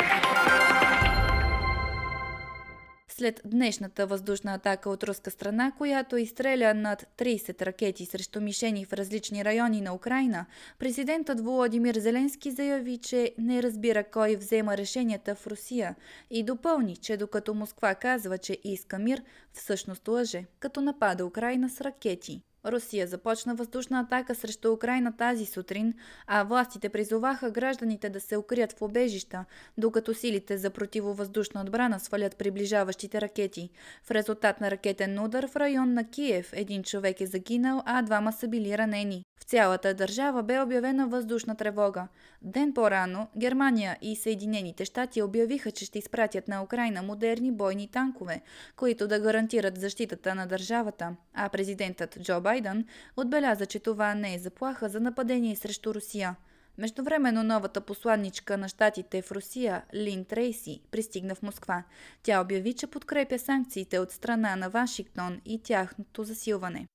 След 3.21 3.41
днешната 3.45 4.07
въздушна 4.07 4.55
атака 4.55 4.91
от 4.91 5.05
руска 5.05 5.31
страна, 5.31 5.73
която 5.79 6.17
изстреля 6.17 6.75
над 6.75 7.07
30 7.19 7.63
ракети 7.63 8.07
срещу 8.07 8.41
мишени 8.41 8.85
в 8.85 8.93
различни 8.93 9.45
райони 9.45 9.81
на 9.81 9.95
Украина, 9.95 10.47
президентът 10.79 11.41
Володимир 11.41 11.95
Зеленски 11.95 12.51
заяви, 12.51 12.99
че 12.99 13.35
не 13.39 13.63
разбира 13.63 14.05
кой 14.05 14.37
взема 14.37 14.77
решенията 14.77 15.35
в 15.35 15.47
Русия 15.47 15.97
и 16.31 16.43
допълни, 16.43 16.97
че 16.97 17.17
докато 17.17 17.55
Москва 17.55 17.95
казва, 17.95 18.39
че 18.39 18.59
иска 18.65 18.99
мир, 18.99 19.23
всъщност 19.53 20.09
лъже, 20.09 20.45
като 20.61 20.81
напада 20.81 21.27
Украина 21.27 21.71
с 21.71 21.81
ракети. 21.81 22.43
Русия 22.67 23.07
започна 23.07 23.55
въздушна 23.55 24.01
атака 24.01 24.35
срещу 24.35 24.73
Украина 24.73 25.17
тази 25.17 25.47
сутрин, 25.47 25.95
а 26.27 26.45
властите 26.45 26.89
призоваха 26.89 27.51
гражданите 27.51 28.09
да 28.09 28.21
се 28.21 28.37
укрият 28.37 28.73
в 28.73 28.83
обежища, 28.83 29.45
докато 29.79 30.15
силите 30.15 30.59
за 30.59 30.71
противовъздушна 30.71 31.61
отбрана 31.61 32.01
свалят 32.01 32.37
приближаващите 32.37 33.21
ракети. 33.21 33.71
В 34.05 34.11
резултат 34.11 34.61
на 34.61 34.71
ракетен 34.71 35.25
удар 35.25 35.49
в 35.49 35.57
район 35.57 35.95
на 35.95 36.11
Киев 36.11 36.51
един 36.53 36.83
човек 36.83 37.21
е 37.21 37.27
загинал, 37.27 37.83
а 37.87 38.03
двама 38.03 38.33
са 38.33 38.49
били 38.49 38.79
ранени. 38.79 39.25
В 39.41 39.45
цялата 39.45 39.95
държава 39.95 40.43
бе 40.43 40.61
обявена 40.61 41.07
въздушна 41.09 41.57
тревога. 41.57 42.09
Ден 42.43 42.75
по-рано 42.75 43.29
Германия 43.37 43.97
и 44.03 44.17
Съединените 44.17 44.85
щати 44.85 45.23
обявиха, 45.23 45.71
че 45.71 45.85
ще 45.85 45.99
изпратят 45.99 46.49
на 46.49 46.63
Украина 46.63 47.03
модерни 47.03 47.53
бойни 47.53 47.89
танкове, 47.89 48.41
които 48.77 49.09
да 49.09 49.21
гарантират 49.21 49.81
защитата 49.81 50.35
на 50.35 50.47
държавата, 50.47 51.17
а 51.35 51.49
президентът 51.49 52.19
Джо 52.23 52.41
Байден 52.51 52.85
отбеляза, 53.17 53.67
че 53.67 53.79
това 53.79 54.15
не 54.15 54.35
е 54.35 54.39
заплаха 54.39 54.89
за 54.89 55.01
нападение 55.01 55.57
срещу 55.57 55.95
Русия. 55.95 56.37
Междувременно 56.79 57.43
новата 57.43 57.81
посланничка 57.81 58.59
на 58.59 58.69
щатите 58.69 59.23
в 59.23 59.33
Русия, 59.33 59.83
Лин 59.95 60.25
Трейси, 60.25 60.81
пристигна 60.91 61.35
в 61.35 61.43
Москва. 61.43 61.83
Тя 62.23 62.41
обяви, 62.41 62.73
че 62.73 62.87
подкрепя 62.87 63.39
санкциите 63.39 63.99
от 63.99 64.11
страна 64.11 64.57
на 64.57 64.69
Вашингтон 64.69 65.41
и 65.47 65.63
тяхното 65.63 66.25
засилване. 66.25 66.87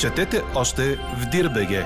Четете 0.00 0.42
още 0.54 0.96
в 0.96 1.30
Дирбеге! 1.30 1.84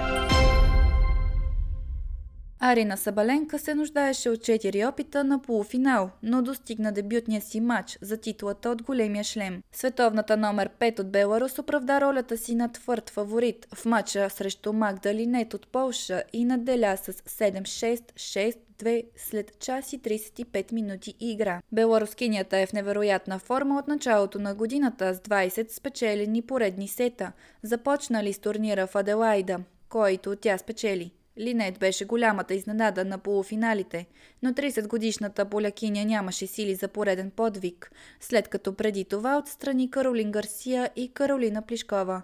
Арина 2.62 2.96
Сабаленка 2.96 3.58
се 3.58 3.74
нуждаеше 3.74 4.30
от 4.30 4.40
4 4.40 4.88
опита 4.88 5.24
на 5.24 5.42
полуфинал, 5.42 6.10
но 6.22 6.42
достигна 6.42 6.92
дебютния 6.92 7.40
си 7.40 7.60
матч 7.60 7.98
за 8.02 8.16
титлата 8.16 8.70
от 8.70 8.82
големия 8.82 9.24
шлем. 9.24 9.62
Световната 9.72 10.36
номер 10.36 10.70
5 10.80 11.00
от 11.00 11.10
Беларус 11.10 11.58
оправда 11.58 12.00
ролята 12.00 12.36
си 12.36 12.54
на 12.54 12.72
твърд 12.72 13.10
фаворит 13.10 13.66
в 13.74 13.84
матча 13.84 14.30
срещу 14.30 14.72
Магдалинет 14.72 15.54
от 15.54 15.68
Полша 15.68 16.22
и 16.32 16.44
наделя 16.44 16.96
с 16.96 17.12
7-6, 17.12 18.56
6-2 18.82 19.04
след 19.16 19.58
час 19.60 19.92
и 19.92 20.00
35 20.00 20.72
минути 20.72 21.14
игра. 21.20 21.60
Беларускинята 21.72 22.58
е 22.58 22.66
в 22.66 22.72
невероятна 22.72 23.38
форма 23.38 23.78
от 23.78 23.88
началото 23.88 24.38
на 24.38 24.54
годината 24.54 25.14
с 25.14 25.18
20 25.18 25.72
спечелени 25.72 26.42
поредни 26.42 26.88
сета, 26.88 27.32
започнали 27.62 28.32
с 28.32 28.38
турнира 28.38 28.86
в 28.86 28.96
Аделайда, 28.96 29.58
който 29.88 30.36
тя 30.36 30.58
спечели. 30.58 31.12
Линет 31.38 31.78
беше 31.78 32.04
голямата 32.04 32.54
изненада 32.54 33.04
на 33.04 33.18
полуфиналите, 33.18 34.06
но 34.42 34.50
30-годишната 34.50 35.44
полякиня 35.44 36.04
нямаше 36.04 36.46
сили 36.46 36.74
за 36.74 36.88
пореден 36.88 37.30
подвиг, 37.30 37.92
след 38.20 38.48
като 38.48 38.74
преди 38.74 39.04
това 39.04 39.38
отстрани 39.38 39.90
Каролин 39.90 40.30
Гарсия 40.30 40.90
и 40.96 41.08
Каролина 41.08 41.62
Плишкова. 41.62 42.22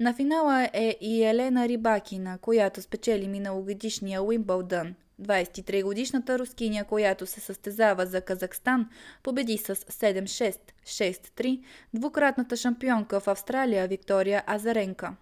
На 0.00 0.14
финала 0.14 0.70
е 0.72 0.96
и 1.00 1.24
Елена 1.24 1.68
Рибакина, 1.68 2.38
която 2.38 2.82
спечели 2.82 3.28
миналогодишния 3.28 4.22
Уимбълдън. 4.22 4.94
23-годишната 5.22 6.38
рускиня, 6.38 6.84
която 6.84 7.26
се 7.26 7.40
състезава 7.40 8.06
за 8.06 8.20
Казахстан, 8.20 8.88
победи 9.22 9.58
с 9.58 9.76
7-6, 9.76 10.56
6-3 10.84 11.62
двукратната 11.94 12.56
шампионка 12.56 13.20
в 13.20 13.28
Австралия 13.28 13.88
Виктория 13.88 14.42
Азаренка. 14.46 15.16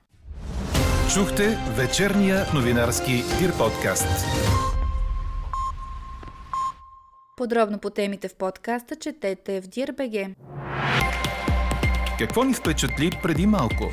Чухте 1.15 1.59
вечерния 1.77 2.47
новинарски 2.55 3.25
Дир 3.39 3.53
подкаст. 3.59 4.27
Подробно 7.37 7.79
по 7.79 7.91
темите 7.91 8.29
в 8.29 8.35
подкаста 8.35 8.97
четете 8.97 9.61
в 9.61 9.67
Дирбеге. 9.67 10.35
Какво 12.19 12.45
ни 12.45 12.55
впечатли 12.55 13.11
преди 13.23 13.47
малко? 13.47 13.91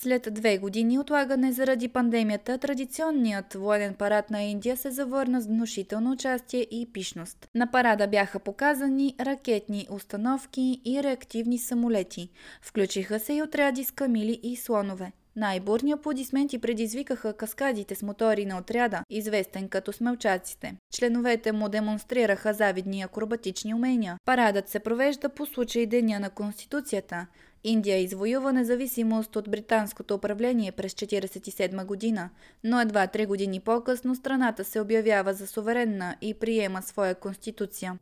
След 0.00 0.28
две 0.30 0.58
години 0.58 0.98
отлагане 0.98 1.52
заради 1.52 1.88
пандемията, 1.88 2.58
традиционният 2.58 3.54
военен 3.54 3.94
парад 3.94 4.30
на 4.30 4.42
Индия 4.42 4.76
се 4.76 4.90
завърна 4.90 5.40
с 5.40 5.46
внушително 5.46 6.10
участие 6.10 6.66
и 6.70 6.92
пишност. 6.92 7.48
На 7.54 7.70
парада 7.70 8.08
бяха 8.08 8.38
показани 8.38 9.14
ракетни 9.20 9.86
установки 9.90 10.80
и 10.84 11.02
реактивни 11.02 11.58
самолети. 11.58 12.30
Включиха 12.62 13.20
се 13.20 13.32
и 13.32 13.42
отряди 13.42 13.84
с 13.84 13.90
камили 13.90 14.40
и 14.42 14.56
слонове. 14.56 15.12
Най-бурни 15.36 15.92
аплодисменти 15.92 16.58
предизвикаха 16.58 17.32
каскадите 17.32 17.94
с 17.94 18.02
мотори 18.02 18.46
на 18.46 18.58
отряда, 18.58 19.02
известен 19.10 19.68
като 19.68 19.92
смелчаците. 19.92 20.76
Членовете 20.94 21.52
му 21.52 21.68
демонстрираха 21.68 22.54
завидни 22.54 23.02
акробатични 23.02 23.74
умения. 23.74 24.16
Парадът 24.24 24.68
се 24.68 24.78
провежда 24.78 25.28
по 25.28 25.46
случай 25.46 25.86
Деня 25.86 26.20
на 26.20 26.30
Конституцията. 26.30 27.26
Индия 27.64 27.98
извоюва 27.98 28.52
независимост 28.52 29.36
от 29.36 29.50
британското 29.50 30.14
управление 30.14 30.72
през 30.72 30.92
1947 30.92 31.84
година, 31.84 32.30
но 32.64 32.80
едва 32.80 33.06
три 33.06 33.26
години 33.26 33.60
по-късно 33.60 34.14
страната 34.14 34.64
се 34.64 34.80
обявява 34.80 35.34
за 35.34 35.46
суверенна 35.46 36.16
и 36.20 36.34
приема 36.34 36.82
своя 36.82 37.14
конституция. 37.14 37.98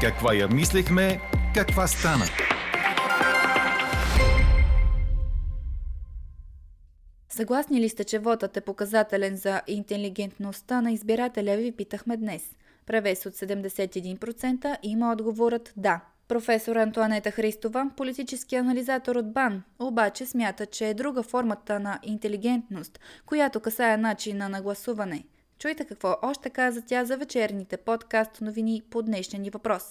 Каква 0.00 0.34
я 0.34 0.48
мислехме, 0.48 1.20
каква 1.54 1.86
стана? 1.86 2.24
Съгласни 7.28 7.80
ли 7.80 7.88
сте, 7.88 8.04
че 8.04 8.18
вотът 8.18 8.56
е 8.56 8.60
показателен 8.60 9.36
за 9.36 9.62
интелигентността 9.66 10.80
на 10.80 10.92
избирателя, 10.92 11.56
ви 11.56 11.72
питахме 11.72 12.16
днес. 12.16 12.42
Превес 12.86 13.26
от 13.26 13.34
71% 13.34 14.76
има 14.82 15.12
отговорът 15.12 15.72
да. 15.76 16.00
Професор 16.30 16.76
Антуанета 16.76 17.30
Христова, 17.30 17.90
политически 17.96 18.56
анализатор 18.56 19.16
от 19.16 19.32
БАН, 19.32 19.62
обаче 19.80 20.26
смята, 20.26 20.66
че 20.66 20.84
е 20.88 20.94
друга 20.94 21.22
формата 21.22 21.80
на 21.80 21.98
интелигентност, 22.02 23.00
която 23.26 23.60
касае 23.60 23.96
начина 23.96 24.48
на 24.48 24.62
гласуване. 24.62 25.24
Чуйте 25.60 25.84
какво 25.84 26.08
още 26.22 26.50
каза 26.50 26.86
тя 26.86 27.04
за 27.04 27.16
вечерните 27.16 27.76
подкаст 27.86 28.40
новини 28.40 28.82
по 28.90 29.02
днешния 29.02 29.40
ни 29.40 29.50
въпрос. 29.50 29.84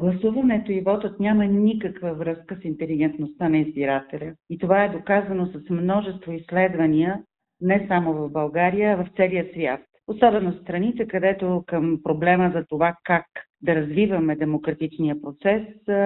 Гласуването 0.00 0.72
и 0.72 0.80
вотът 0.80 1.20
няма 1.20 1.44
никаква 1.44 2.14
връзка 2.14 2.56
с 2.60 2.64
интелигентността 2.64 3.48
на 3.48 3.58
избирателя. 3.58 4.32
И 4.50 4.58
това 4.58 4.84
е 4.84 4.92
доказано 4.98 5.46
с 5.46 5.70
множество 5.70 6.32
изследвания, 6.32 7.22
не 7.60 7.84
само 7.88 8.12
в 8.14 8.30
България, 8.30 8.92
а 8.92 9.04
в 9.04 9.08
целия 9.16 9.46
свят. 9.52 9.80
Особено 10.06 10.52
в 10.52 10.62
страните, 10.62 11.08
където 11.08 11.64
към 11.66 12.00
проблема 12.02 12.52
за 12.54 12.64
това 12.68 12.96
как 13.04 13.26
да 13.62 13.74
развиваме 13.74 14.36
демократичния 14.36 15.22
процес 15.22 15.62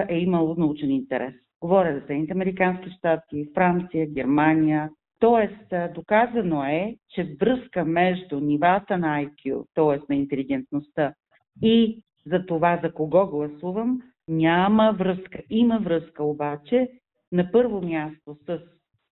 е 0.08 0.18
имало 0.18 0.54
научен 0.58 0.90
интерес. 0.90 1.34
Говоря 1.60 1.94
за 1.94 2.00
Съединените 2.00 2.32
Американски 2.32 2.90
щати, 2.90 3.50
Франция, 3.54 4.06
Германия. 4.06 4.90
Тоест, 5.18 5.74
доказано 5.94 6.64
е, 6.64 6.96
че 7.10 7.36
връзка 7.40 7.84
между 7.84 8.40
нивата 8.40 8.98
на 8.98 9.24
IQ, 9.24 9.64
т.е. 9.74 10.12
на 10.12 10.16
интелигентността 10.16 11.14
и 11.62 12.02
за 12.26 12.46
това 12.46 12.80
за 12.82 12.92
кого 12.92 13.26
гласувам, 13.26 14.02
няма 14.28 14.96
връзка. 14.98 15.38
Има 15.50 15.78
връзка 15.78 16.24
обаче 16.24 16.88
на 17.32 17.52
първо 17.52 17.82
място 17.82 18.36
с 18.46 18.58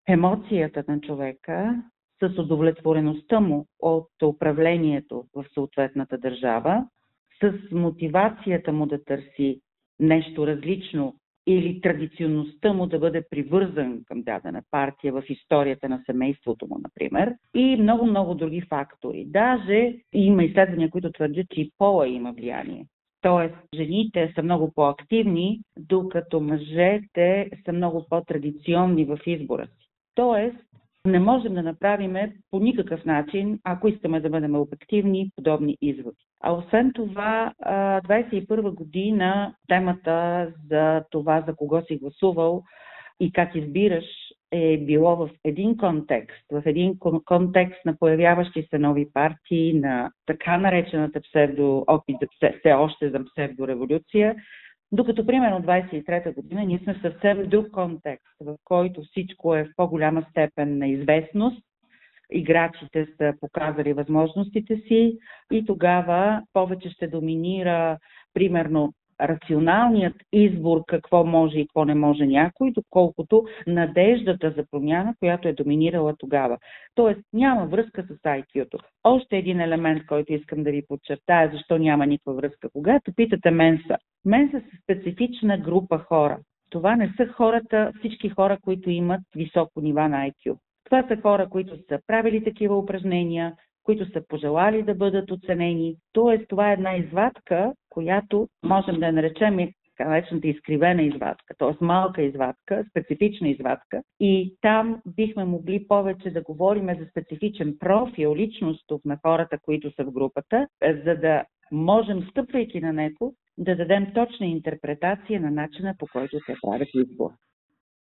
емоцията 0.09 0.85
на 0.89 1.01
човека, 1.01 1.83
с 2.23 2.39
удовлетвореността 2.39 3.41
му 3.41 3.67
от 3.79 4.11
управлението 4.25 5.25
в 5.35 5.45
съответната 5.55 6.19
държава, 6.19 6.87
с 7.43 7.53
мотивацията 7.73 8.73
му 8.73 8.87
да 8.87 9.05
търси 9.05 9.61
нещо 10.00 10.47
различно 10.47 11.14
или 11.47 11.81
традиционността 11.81 12.73
му 12.73 12.87
да 12.87 12.99
бъде 12.99 13.23
привързан 13.31 14.00
към 14.07 14.23
дадена 14.23 14.62
партия 14.71 15.12
в 15.12 15.23
историята 15.29 15.88
на 15.88 16.03
семейството 16.07 16.67
му, 16.67 16.79
например, 16.83 17.35
и 17.55 17.76
много-много 17.76 18.35
други 18.35 18.61
фактори. 18.61 19.25
Даже 19.26 19.95
има 20.12 20.45
изследвания, 20.45 20.91
които 20.91 21.12
твърдят, 21.12 21.47
че 21.50 21.61
и 21.61 21.71
пола 21.79 22.09
има 22.09 22.33
влияние. 22.33 22.87
Тоест, 23.21 23.55
жените 23.75 24.33
са 24.35 24.43
много 24.43 24.73
по-активни, 24.75 25.61
докато 25.79 26.41
мъжете 26.41 27.50
са 27.64 27.73
много 27.73 28.07
по-традиционни 28.11 29.05
в 29.05 29.19
избора 29.26 29.67
си. 29.67 29.88
Тоест, 30.14 30.57
не 31.07 31.19
можем 31.19 31.55
да 31.55 31.62
направим 31.62 32.17
по 32.50 32.61
никакъв 32.61 33.05
начин, 33.05 33.59
ако 33.64 33.88
искаме 33.88 34.21
да 34.21 34.31
бъдем 34.31 34.55
обективни, 34.55 35.31
подобни 35.37 35.76
изводи. 35.81 36.25
А 36.47 36.53
освен 36.53 36.93
това, 36.93 37.53
21 37.63 38.75
година 38.75 39.55
темата 39.69 40.49
за 40.71 41.05
това 41.11 41.45
за 41.47 41.57
кого 41.57 41.83
си 41.83 41.97
гласувал 41.97 42.63
и 43.21 43.33
как 43.33 43.55
избираш 43.55 44.05
е 44.53 44.79
било 44.79 45.17
в 45.17 45.31
един 45.45 45.77
контекст, 45.77 46.45
в 46.53 46.63
един 46.67 46.99
контекст 47.25 47.85
на 47.85 47.97
появяващи 47.97 48.67
се 48.71 48.79
нови 48.79 49.13
партии, 49.13 49.81
на 49.81 50.11
така 50.27 50.59
наречената 50.59 51.21
псевдо, 51.21 51.85
опит 51.87 52.17
за 52.21 52.51
все 52.59 52.73
още 52.73 53.11
за 53.11 53.25
псевдореволюция, 53.25 54.37
докато 54.93 55.26
примерно 55.26 55.61
23-та 55.61 56.33
година 56.33 56.65
ние 56.65 56.78
сме 56.78 56.95
в 56.95 57.00
съвсем 57.02 57.49
друг 57.49 57.71
контекст, 57.71 58.37
в 58.41 58.57
който 58.65 59.02
всичко 59.02 59.54
е 59.54 59.65
в 59.65 59.69
по-голяма 59.76 60.26
степен 60.30 60.78
на 60.78 60.89
известност, 60.89 61.63
играчите 62.34 63.06
са 63.16 63.32
показали 63.40 63.92
възможностите 63.92 64.76
си 64.76 65.18
и 65.52 65.64
тогава 65.64 66.42
повече 66.52 66.90
ще 66.90 67.06
доминира 67.06 67.99
примерно 68.34 68.92
рационалният 69.20 70.14
избор 70.32 70.82
какво 70.86 71.25
може 71.25 71.58
и 71.58 71.66
какво 71.66 71.84
не 71.84 71.94
може 71.94 72.26
някой, 72.26 72.70
доколкото 72.70 73.44
надеждата 73.66 74.54
за 74.56 74.64
промяна, 74.70 75.14
която 75.18 75.49
е 75.49 75.52
доминирала 75.52 76.14
тогава. 76.18 76.58
Тоест 76.94 77.20
няма 77.32 77.66
връзка 77.66 78.02
с 78.02 78.23
IQ-то. 78.23 78.78
Още 79.04 79.36
един 79.36 79.60
елемент, 79.60 80.06
който 80.06 80.32
искам 80.32 80.62
да 80.62 80.70
ви 80.70 80.82
подчертая, 80.88 81.50
защо 81.52 81.78
няма 81.78 82.06
никаква 82.06 82.34
връзка. 82.34 82.68
Когато 82.73 83.12
питате 83.16 83.50
Менса, 83.50 83.97
Менса 84.25 84.60
са 84.60 84.76
специфична 84.82 85.58
група 85.58 85.99
хора. 85.99 86.38
Това 86.70 86.97
не 86.97 87.14
са 87.16 87.26
хората, 87.26 87.92
всички 87.99 88.28
хора, 88.28 88.58
които 88.62 88.90
имат 88.90 89.20
високо 89.36 89.80
нива 89.80 90.08
на 90.08 90.30
IQ. 90.30 90.56
Това 90.84 91.04
са 91.08 91.16
хора, 91.23 91.49
които 91.49 91.76
са 91.88 91.99
правили 92.06 92.44
такива 92.44 92.78
упражнения, 92.78 93.54
които 93.82 94.12
са 94.12 94.23
пожелали 94.28 94.82
да 94.82 94.94
бъдат 94.94 95.30
оценени. 95.30 95.97
Тоест, 96.12 96.49
това 96.49 96.70
е 96.70 96.73
една 96.73 96.97
извадка, 96.97 97.73
която 97.88 98.49
можем 98.64 99.00
да 99.00 99.06
я 99.06 99.12
наречем 99.12 99.58
така 99.97 100.08
наречената 100.08 100.49
изкривена 100.49 101.02
извадка, 101.02 101.54
т.е. 101.58 101.84
малка 101.84 102.23
извадка, 102.23 102.84
специфична 102.90 103.49
извадка. 103.49 104.02
И 104.20 104.56
там 104.60 105.02
бихме 105.06 105.44
могли 105.44 105.88
повече 105.88 106.30
да 106.30 106.42
говорим 106.42 106.86
за 106.86 107.06
специфичен 107.10 107.76
профил, 107.78 108.34
личностов 108.34 109.00
на 109.04 109.18
хората, 109.23 109.58
които 109.62 109.90
са 109.90 110.04
в 110.04 110.12
групата, 110.12 110.66
за 111.04 111.14
да 111.14 111.44
можем, 111.73 112.26
стъпвайки 112.30 112.80
на 112.80 112.92
него, 112.92 113.34
да 113.58 113.76
дадем 113.76 114.06
точна 114.14 114.47
интерпретация 114.47 115.40
на 115.40 115.50
начина 115.50 115.94
по 115.99 116.06
който 116.12 116.38
те 116.47 116.54
правят 116.62 116.88
избор. 116.94 117.30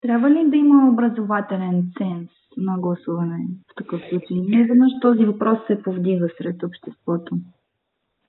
Трябва 0.05 0.29
ли 0.29 0.49
да 0.49 0.57
има 0.57 0.89
образователен 0.91 1.91
ценз 1.97 2.29
на 2.57 2.79
гласуване 2.79 3.37
в 3.71 3.75
такъв 3.75 4.01
случай? 4.09 4.37
Не 4.37 4.67
веднъж 4.67 4.91
този 5.01 5.25
въпрос 5.25 5.59
се 5.67 5.83
повдига 5.83 6.27
сред 6.37 6.63
обществото. 6.63 7.35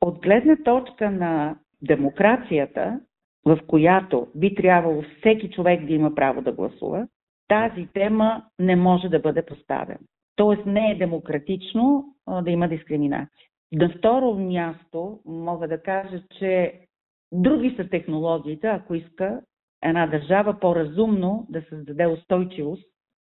От 0.01 0.19
гледна 0.23 0.57
точка 0.65 1.11
на 1.11 1.57
демокрацията, 1.83 3.01
в 3.47 3.59
която 3.67 4.27
би 4.35 4.55
трябвало 4.55 5.03
всеки 5.03 5.51
човек 5.51 5.87
да 5.87 5.93
има 5.93 6.15
право 6.15 6.43
да 6.43 6.53
гласува, 6.53 7.09
тази 7.49 7.89
тема 7.95 8.43
не 8.59 8.77
може 8.77 9.09
да 9.09 9.19
бъде 9.19 9.47
поставена. 9.47 9.99
Тоест 10.37 10.67
не 10.67 10.91
е 10.91 10.99
демократично 10.99 12.05
да 12.43 12.51
има 12.51 12.69
дискриминация. 12.69 13.49
На 13.73 13.89
второ 13.99 14.35
място 14.35 15.19
мога 15.27 15.69
да 15.69 15.83
кажа, 15.83 16.23
че 16.39 16.81
други 17.33 17.75
са 17.77 17.89
технологиите, 17.89 18.67
ако 18.67 18.95
иска 18.95 19.41
една 19.89 20.07
държава 20.07 20.61
по-разумно 20.61 21.47
да 21.51 21.63
създаде 21.69 22.07
устойчивост 22.07 22.85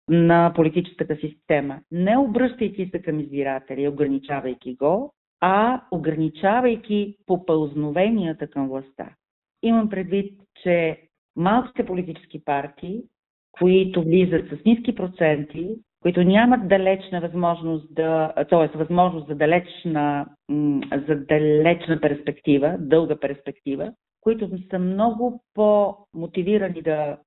на 0.09 0.53
политическата 0.55 1.17
система, 1.17 1.81
не 1.91 2.19
обръщайки 2.19 2.88
се 2.91 3.03
към 3.03 3.21
избирателя 3.21 3.81
и 3.81 3.88
ограничавайки 3.88 4.75
го, 4.75 5.12
а 5.41 5.83
ограничавайки 5.91 7.17
попълзновенията 7.27 8.47
към 8.47 8.69
властта. 8.69 9.09
Имам 9.62 9.88
предвид, 9.88 10.41
че 10.62 10.99
малките 11.37 11.87
политически 11.87 12.45
партии, 12.45 13.03
които 13.53 14.03
влизат 14.03 14.49
с 14.49 14.65
ниски 14.65 14.95
проценти, 14.95 15.77
които 16.03 16.23
нямат 16.23 16.69
далечна 16.69 17.21
възможност 17.21 17.95
да, 17.95 18.33
т.е. 18.51 18.79
възможност 18.79 19.29
за 19.29 19.35
далечна, 19.35 20.27
за 21.09 21.17
далечна 21.17 22.01
перспектива, 22.01 22.77
дълга 22.81 23.17
перспектива, 23.21 23.93
които 24.23 24.49
са 24.71 24.79
много 24.79 25.43
по-мотивирани 25.55 26.83
да 26.83 27.19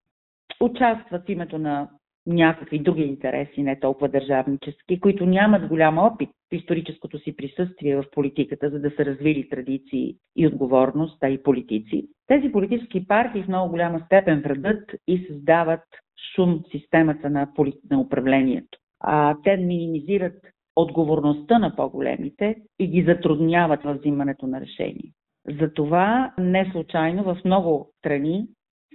участват 0.62 1.25
в 1.25 1.29
името 1.29 1.58
на 1.58 1.89
някакви 2.27 2.79
други 2.79 3.01
интереси, 3.01 3.63
не 3.63 3.79
толкова 3.79 4.10
държавнически, 4.10 4.99
които 4.99 5.25
нямат 5.25 5.67
голям 5.67 5.97
опит 5.97 6.29
в 6.29 6.55
историческото 6.55 7.19
си 7.19 7.36
присъствие 7.36 7.95
в 7.95 8.03
политиката, 8.12 8.69
за 8.69 8.79
да 8.79 8.89
са 8.89 9.05
развили 9.05 9.49
традиции 9.49 10.15
и 10.36 10.47
отговорност, 10.47 11.23
а 11.23 11.29
и 11.29 11.43
политици. 11.43 12.08
Тези 12.27 12.51
политически 12.51 13.08
партии 13.08 13.43
в 13.43 13.47
много 13.47 13.69
голяма 13.71 14.01
степен 14.05 14.41
вредят 14.41 14.91
и 15.08 15.25
създават 15.27 15.84
шум 16.36 16.63
в 16.67 16.71
системата 16.71 17.29
на, 17.29 17.53
поли... 17.55 17.73
на 17.91 17.99
управлението. 17.99 18.79
А 18.99 19.36
те 19.43 19.58
минимизират 19.58 20.41
отговорността 20.75 21.60
на 21.60 21.75
по-големите 21.75 22.55
и 22.79 22.88
ги 22.88 23.03
затрудняват 23.03 23.84
във 23.84 23.97
взимането 23.97 24.47
на 24.47 24.62
решения. 24.62 25.12
Затова 25.60 26.34
не 26.38 26.69
случайно 26.71 27.23
в 27.23 27.38
много 27.45 27.91
страни 27.99 28.47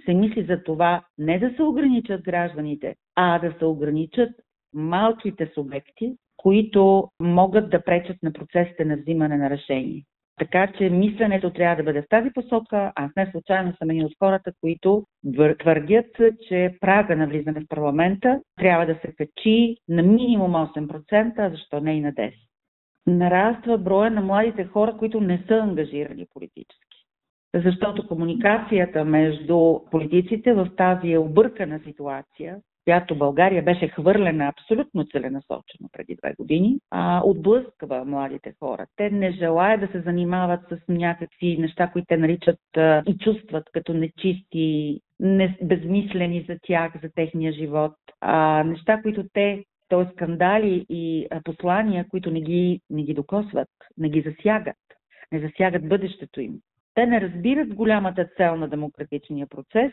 се 0.05 0.13
мисли 0.13 0.43
за 0.43 0.63
това 0.63 1.03
не 1.17 1.39
да 1.39 1.53
се 1.55 1.63
ограничат 1.63 2.21
гражданите, 2.21 2.95
а 3.15 3.39
да 3.39 3.53
се 3.59 3.65
ограничат 3.65 4.29
малките 4.73 5.51
субекти, 5.53 6.15
които 6.37 7.07
могат 7.19 7.69
да 7.69 7.83
пречат 7.83 8.17
на 8.23 8.33
процесите 8.33 8.85
на 8.85 8.97
взимане 8.97 9.37
на 9.37 9.49
решение. 9.49 10.03
Така 10.39 10.73
че 10.77 10.89
мисленето 10.89 11.53
трябва 11.53 11.75
да 11.75 11.83
бъде 11.83 12.01
в 12.01 12.09
тази 12.09 12.29
посока. 12.33 12.91
Аз 12.95 13.11
не 13.17 13.31
случайно 13.31 13.73
съм 13.77 13.89
един 13.89 14.05
от 14.05 14.13
хората, 14.19 14.51
които 14.61 15.03
твърдят, 15.59 16.05
че 16.47 16.77
прага 16.81 17.15
на 17.15 17.27
влизане 17.27 17.59
в 17.59 17.67
парламента 17.69 18.41
трябва 18.59 18.85
да 18.85 18.93
се 18.93 19.15
качи 19.15 19.77
на 19.89 20.03
минимум 20.03 20.51
8%, 20.51 21.33
а 21.37 21.49
защо 21.49 21.79
не 21.79 21.93
и 21.93 22.01
на 22.01 22.13
10%. 22.13 22.33
Нараства 23.07 23.77
броя 23.77 24.11
на 24.11 24.21
младите 24.21 24.65
хора, 24.65 24.97
които 24.97 25.21
не 25.21 25.43
са 25.47 25.53
ангажирани 25.53 26.25
политически. 26.33 27.05
Защото 27.55 28.07
комуникацията 28.07 29.05
между 29.05 29.79
политиците 29.91 30.53
в 30.53 30.69
тази 30.77 31.17
объркана 31.17 31.79
ситуация 31.79 32.57
която 32.83 33.17
България 33.17 33.63
беше 33.63 33.87
хвърлена 33.87 34.47
абсолютно 34.47 35.05
целенасочено 35.05 35.89
преди 35.91 36.15
две 36.15 36.33
години, 36.39 36.79
а, 36.91 37.21
отблъсква 37.25 38.05
младите 38.05 38.53
хора. 38.59 38.85
Те 38.95 39.09
не 39.09 39.31
желаят 39.31 39.81
да 39.81 39.87
се 39.87 40.01
занимават 40.01 40.59
с 40.69 40.77
някакви 40.87 41.57
неща, 41.57 41.87
които 41.87 42.05
те 42.07 42.17
наричат 42.17 42.59
и 43.07 43.17
чувстват 43.17 43.63
като 43.73 43.93
нечисти, 43.93 44.99
не, 45.19 45.57
безмислени 45.63 46.45
за 46.49 46.57
тях, 46.61 46.93
за 47.03 47.09
техния 47.15 47.53
живот. 47.53 47.93
А, 48.21 48.63
неща, 48.63 49.01
които 49.01 49.23
те 49.33 49.63
т.е. 49.91 50.13
скандали 50.13 50.85
и 50.89 51.27
послания, 51.43 52.05
които 52.09 52.31
не 52.31 52.41
ги, 52.41 52.81
не 52.89 53.03
ги 53.03 53.13
докосват, 53.13 53.69
не 53.97 54.09
ги 54.09 54.21
засягат, 54.21 54.77
не 55.31 55.39
засягат 55.39 55.89
бъдещето 55.89 56.41
им. 56.41 56.59
Те 56.93 57.05
не 57.05 57.21
разбират 57.21 57.73
голямата 57.73 58.29
цел 58.37 58.55
на 58.55 58.67
демократичния 58.67 59.47
процес, 59.47 59.91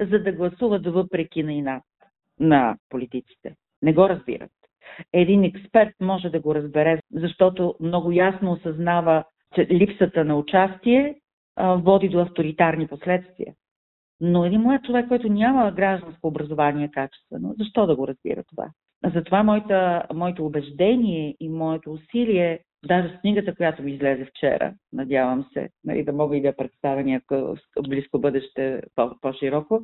за 0.00 0.18
да 0.18 0.32
гласуват 0.32 0.86
въпреки 0.86 1.42
на 1.42 1.52
инат 1.52 1.82
на 2.40 2.76
политиците. 2.88 3.54
Не 3.82 3.92
го 3.92 4.08
разбират. 4.08 4.50
Един 5.12 5.44
експерт 5.44 5.94
може 6.00 6.30
да 6.30 6.40
го 6.40 6.54
разбере, 6.54 7.00
защото 7.14 7.74
много 7.80 8.12
ясно 8.12 8.52
осъзнава, 8.52 9.24
че 9.54 9.66
липсата 9.66 10.24
на 10.24 10.36
участие 10.36 11.20
води 11.60 12.08
до 12.08 12.18
авторитарни 12.18 12.86
последствия. 12.86 13.54
Но 14.20 14.44
един 14.44 14.60
млад 14.60 14.84
човек, 14.84 15.08
който 15.08 15.28
няма 15.28 15.72
гражданско 15.72 16.28
образование 16.28 16.90
качествено, 16.90 17.54
защо 17.58 17.86
да 17.86 17.96
го 17.96 18.08
разбира 18.08 18.44
това? 18.44 18.70
Затова 19.14 19.42
моята, 19.42 20.02
моето 20.14 20.46
убеждение 20.46 21.36
и 21.40 21.48
моето 21.48 21.92
усилие, 21.92 22.60
даже 22.86 23.08
с 23.08 23.20
книгата, 23.20 23.54
която 23.54 23.82
ми 23.82 23.92
излезе 23.92 24.24
вчера, 24.24 24.74
надявам 24.92 25.46
се, 25.52 25.68
нали, 25.84 26.04
да 26.04 26.12
мога 26.12 26.36
и 26.36 26.42
да 26.42 26.56
представя 26.56 27.02
някакво 27.02 27.54
близко 27.88 28.18
бъдеще 28.18 28.82
по-широко, 29.20 29.82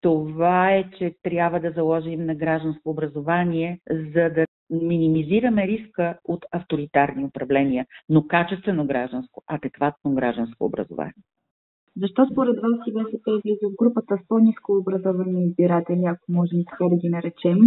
това 0.00 0.70
е, 0.70 0.90
че 0.98 1.14
трябва 1.22 1.60
да 1.60 1.70
заложим 1.70 2.26
на 2.26 2.34
гражданско 2.34 2.90
образование, 2.90 3.80
за 3.90 4.30
да 4.30 4.44
минимизираме 4.70 5.66
риска 5.66 6.18
от 6.24 6.44
авторитарни 6.52 7.24
управления, 7.24 7.86
но 8.08 8.26
качествено 8.26 8.86
гражданско, 8.86 9.42
адекватно 9.46 10.14
гражданско 10.14 10.64
образование. 10.64 11.14
Защо 11.96 12.26
според 12.32 12.56
вас 12.56 12.86
и 12.86 12.92
БСП 12.92 13.40
влиза 13.44 13.66
в 13.72 13.76
групата 13.78 14.18
с 14.24 14.28
по-низко 14.28 14.72
образовани 14.72 15.44
избиратели, 15.44 16.04
ако 16.06 16.32
можем 16.32 16.64
така 16.70 16.84
да 16.90 16.96
ги 16.96 17.08
наречем? 17.08 17.58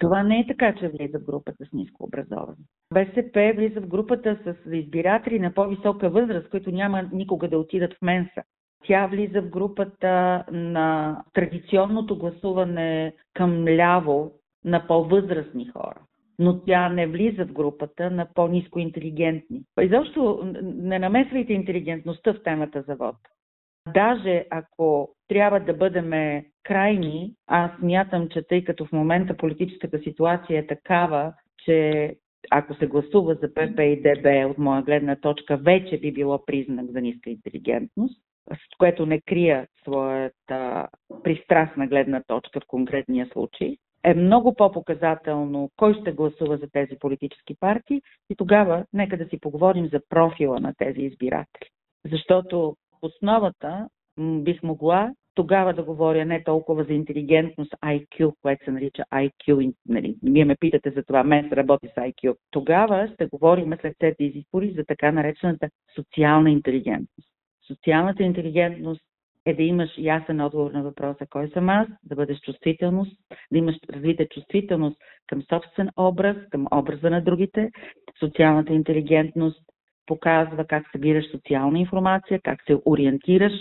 Това 0.00 0.22
не 0.22 0.38
е 0.38 0.46
така, 0.46 0.74
че 0.74 0.88
влиза 0.88 1.18
в 1.18 1.24
групата 1.24 1.64
с 1.64 1.72
ниско 1.72 2.04
образовани. 2.04 2.64
БСП 2.94 3.52
влиза 3.56 3.80
в 3.80 3.86
групата 3.86 4.38
с 4.44 4.74
избиратели 4.74 5.38
на 5.38 5.54
по-висока 5.54 6.10
възраст, 6.10 6.48
които 6.48 6.70
няма 6.70 7.08
никога 7.12 7.48
да 7.48 7.58
отидат 7.58 7.94
в 7.94 8.02
Менса. 8.02 8.42
Тя 8.86 9.06
влиза 9.06 9.42
в 9.42 9.48
групата 9.48 10.44
на 10.52 11.18
традиционното 11.32 12.18
гласуване 12.18 13.14
към 13.34 13.64
ляво 13.64 14.32
на 14.64 14.86
по-възрастни 14.86 15.66
хора 15.66 16.00
но 16.38 16.60
тя 16.60 16.88
не 16.88 17.06
влиза 17.06 17.44
в 17.44 17.52
групата 17.52 18.10
на 18.10 18.26
по-низко 18.34 18.78
интелигентни. 18.78 19.62
Изобщо 19.80 20.40
не 20.62 20.98
намесвайте 20.98 21.52
интелигентността 21.52 22.32
в 22.32 22.42
темата 22.42 22.84
за 22.88 22.94
вод. 22.96 23.16
Даже 23.88 24.44
ако 24.50 25.14
трябва 25.28 25.60
да 25.60 25.74
бъдем 25.74 26.42
крайни, 26.62 27.34
аз 27.46 27.70
смятам, 27.80 28.28
че 28.28 28.42
тъй 28.42 28.64
като 28.64 28.86
в 28.86 28.92
момента 28.92 29.36
политическата 29.36 29.98
ситуация 29.98 30.58
е 30.58 30.66
такава, 30.66 31.32
че 31.64 32.10
ако 32.50 32.74
се 32.74 32.86
гласува 32.86 33.34
за 33.34 33.54
ПП 33.54 33.78
и 33.80 34.02
ДБ 34.02 34.50
от 34.50 34.58
моя 34.58 34.82
гледна 34.82 35.16
точка, 35.16 35.56
вече 35.56 36.00
би 36.00 36.12
било 36.12 36.44
признак 36.46 36.86
за 36.90 37.00
ниска 37.00 37.30
интелигентност 37.30 38.24
с 38.52 38.76
което 38.78 39.06
не 39.06 39.20
крия 39.20 39.66
своята 39.82 40.88
пристрастна 41.22 41.86
гледна 41.86 42.22
точка 42.26 42.60
в 42.60 42.66
конкретния 42.66 43.28
случай, 43.32 43.76
е 44.04 44.14
много 44.14 44.54
по-показателно 44.54 45.70
кой 45.76 45.94
ще 45.94 46.12
гласува 46.12 46.56
за 46.56 46.66
тези 46.72 46.98
политически 47.00 47.54
партии 47.60 48.02
и 48.30 48.36
тогава 48.36 48.84
нека 48.92 49.16
да 49.16 49.28
си 49.28 49.40
поговорим 49.40 49.88
за 49.88 50.00
профила 50.08 50.60
на 50.60 50.74
тези 50.78 51.00
избиратели. 51.00 51.68
Защото 52.12 52.76
основата 53.04 53.88
бих 54.18 54.62
могла 54.62 55.12
тогава 55.34 55.74
да 55.74 55.82
говоря 55.82 56.24
не 56.24 56.44
толкова 56.44 56.84
за 56.84 56.92
интелигентност, 56.92 57.72
IQ, 57.72 58.32
което 58.42 58.64
се 58.64 58.70
нарича 58.70 59.04
IQ, 59.12 59.74
нали, 59.88 60.16
вие 60.22 60.44
ме 60.44 60.56
питате 60.60 60.90
за 60.90 61.02
това, 61.02 61.24
мен 61.24 61.50
работи 61.52 61.88
с 61.88 62.00
IQ. 62.00 62.36
Тогава 62.50 63.10
ще 63.14 63.26
говорим 63.26 63.74
след 63.80 63.96
тези 63.98 64.32
избори 64.34 64.74
за 64.76 64.84
така 64.84 65.12
наречената 65.12 65.68
социална 65.94 66.50
интелигентност. 66.50 67.28
Социалната 67.66 68.22
интелигентност 68.22 69.02
е 69.46 69.54
да 69.54 69.62
имаш 69.62 69.90
ясен 69.98 70.40
отговор 70.40 70.70
на 70.70 70.82
въпроса 70.82 71.26
кой 71.30 71.48
съм 71.48 71.68
аз, 71.68 71.88
да 72.02 72.14
бъдеш 72.14 72.40
чувствителност, 72.40 73.16
да 73.52 73.58
имаш 73.58 73.76
развита 73.92 74.26
чувствителност 74.28 74.96
към 75.26 75.42
собствен 75.42 75.90
образ, 75.96 76.36
към 76.50 76.66
образа 76.72 77.10
на 77.10 77.22
другите. 77.22 77.70
Социалната 78.20 78.72
интелигентност 78.72 79.63
показва 80.06 80.64
как 80.66 80.84
събираш 80.92 81.24
социална 81.30 81.78
информация, 81.78 82.40
как 82.44 82.58
се 82.66 82.76
ориентираш 82.86 83.52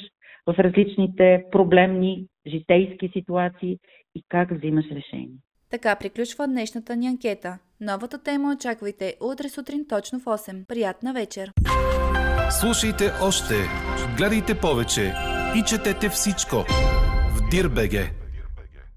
в 0.47 0.59
различните 0.59 1.43
проблемни 1.51 2.25
житейски 2.47 3.09
ситуации 3.13 3.79
и 4.15 4.23
как 4.29 4.51
взимаш 4.51 4.85
решение. 4.85 5.37
Така 5.71 5.95
приключва 5.95 6.47
днешната 6.47 6.95
ни 6.95 7.07
анкета. 7.07 7.59
Новата 7.81 8.23
тема 8.23 8.55
очаквайте 8.57 9.15
утре 9.21 9.49
сутрин 9.49 9.85
точно 9.89 10.19
в 10.19 10.23
8. 10.23 10.67
Приятна 10.67 11.13
вечер! 11.13 11.51
Слушайте 12.61 13.03
още, 13.21 13.53
гледайте 14.17 14.59
повече 14.61 15.13
и 15.55 15.63
четете 15.67 16.09
всичко 16.09 16.55
в 17.35 17.49
Дирбеге. 17.51 18.22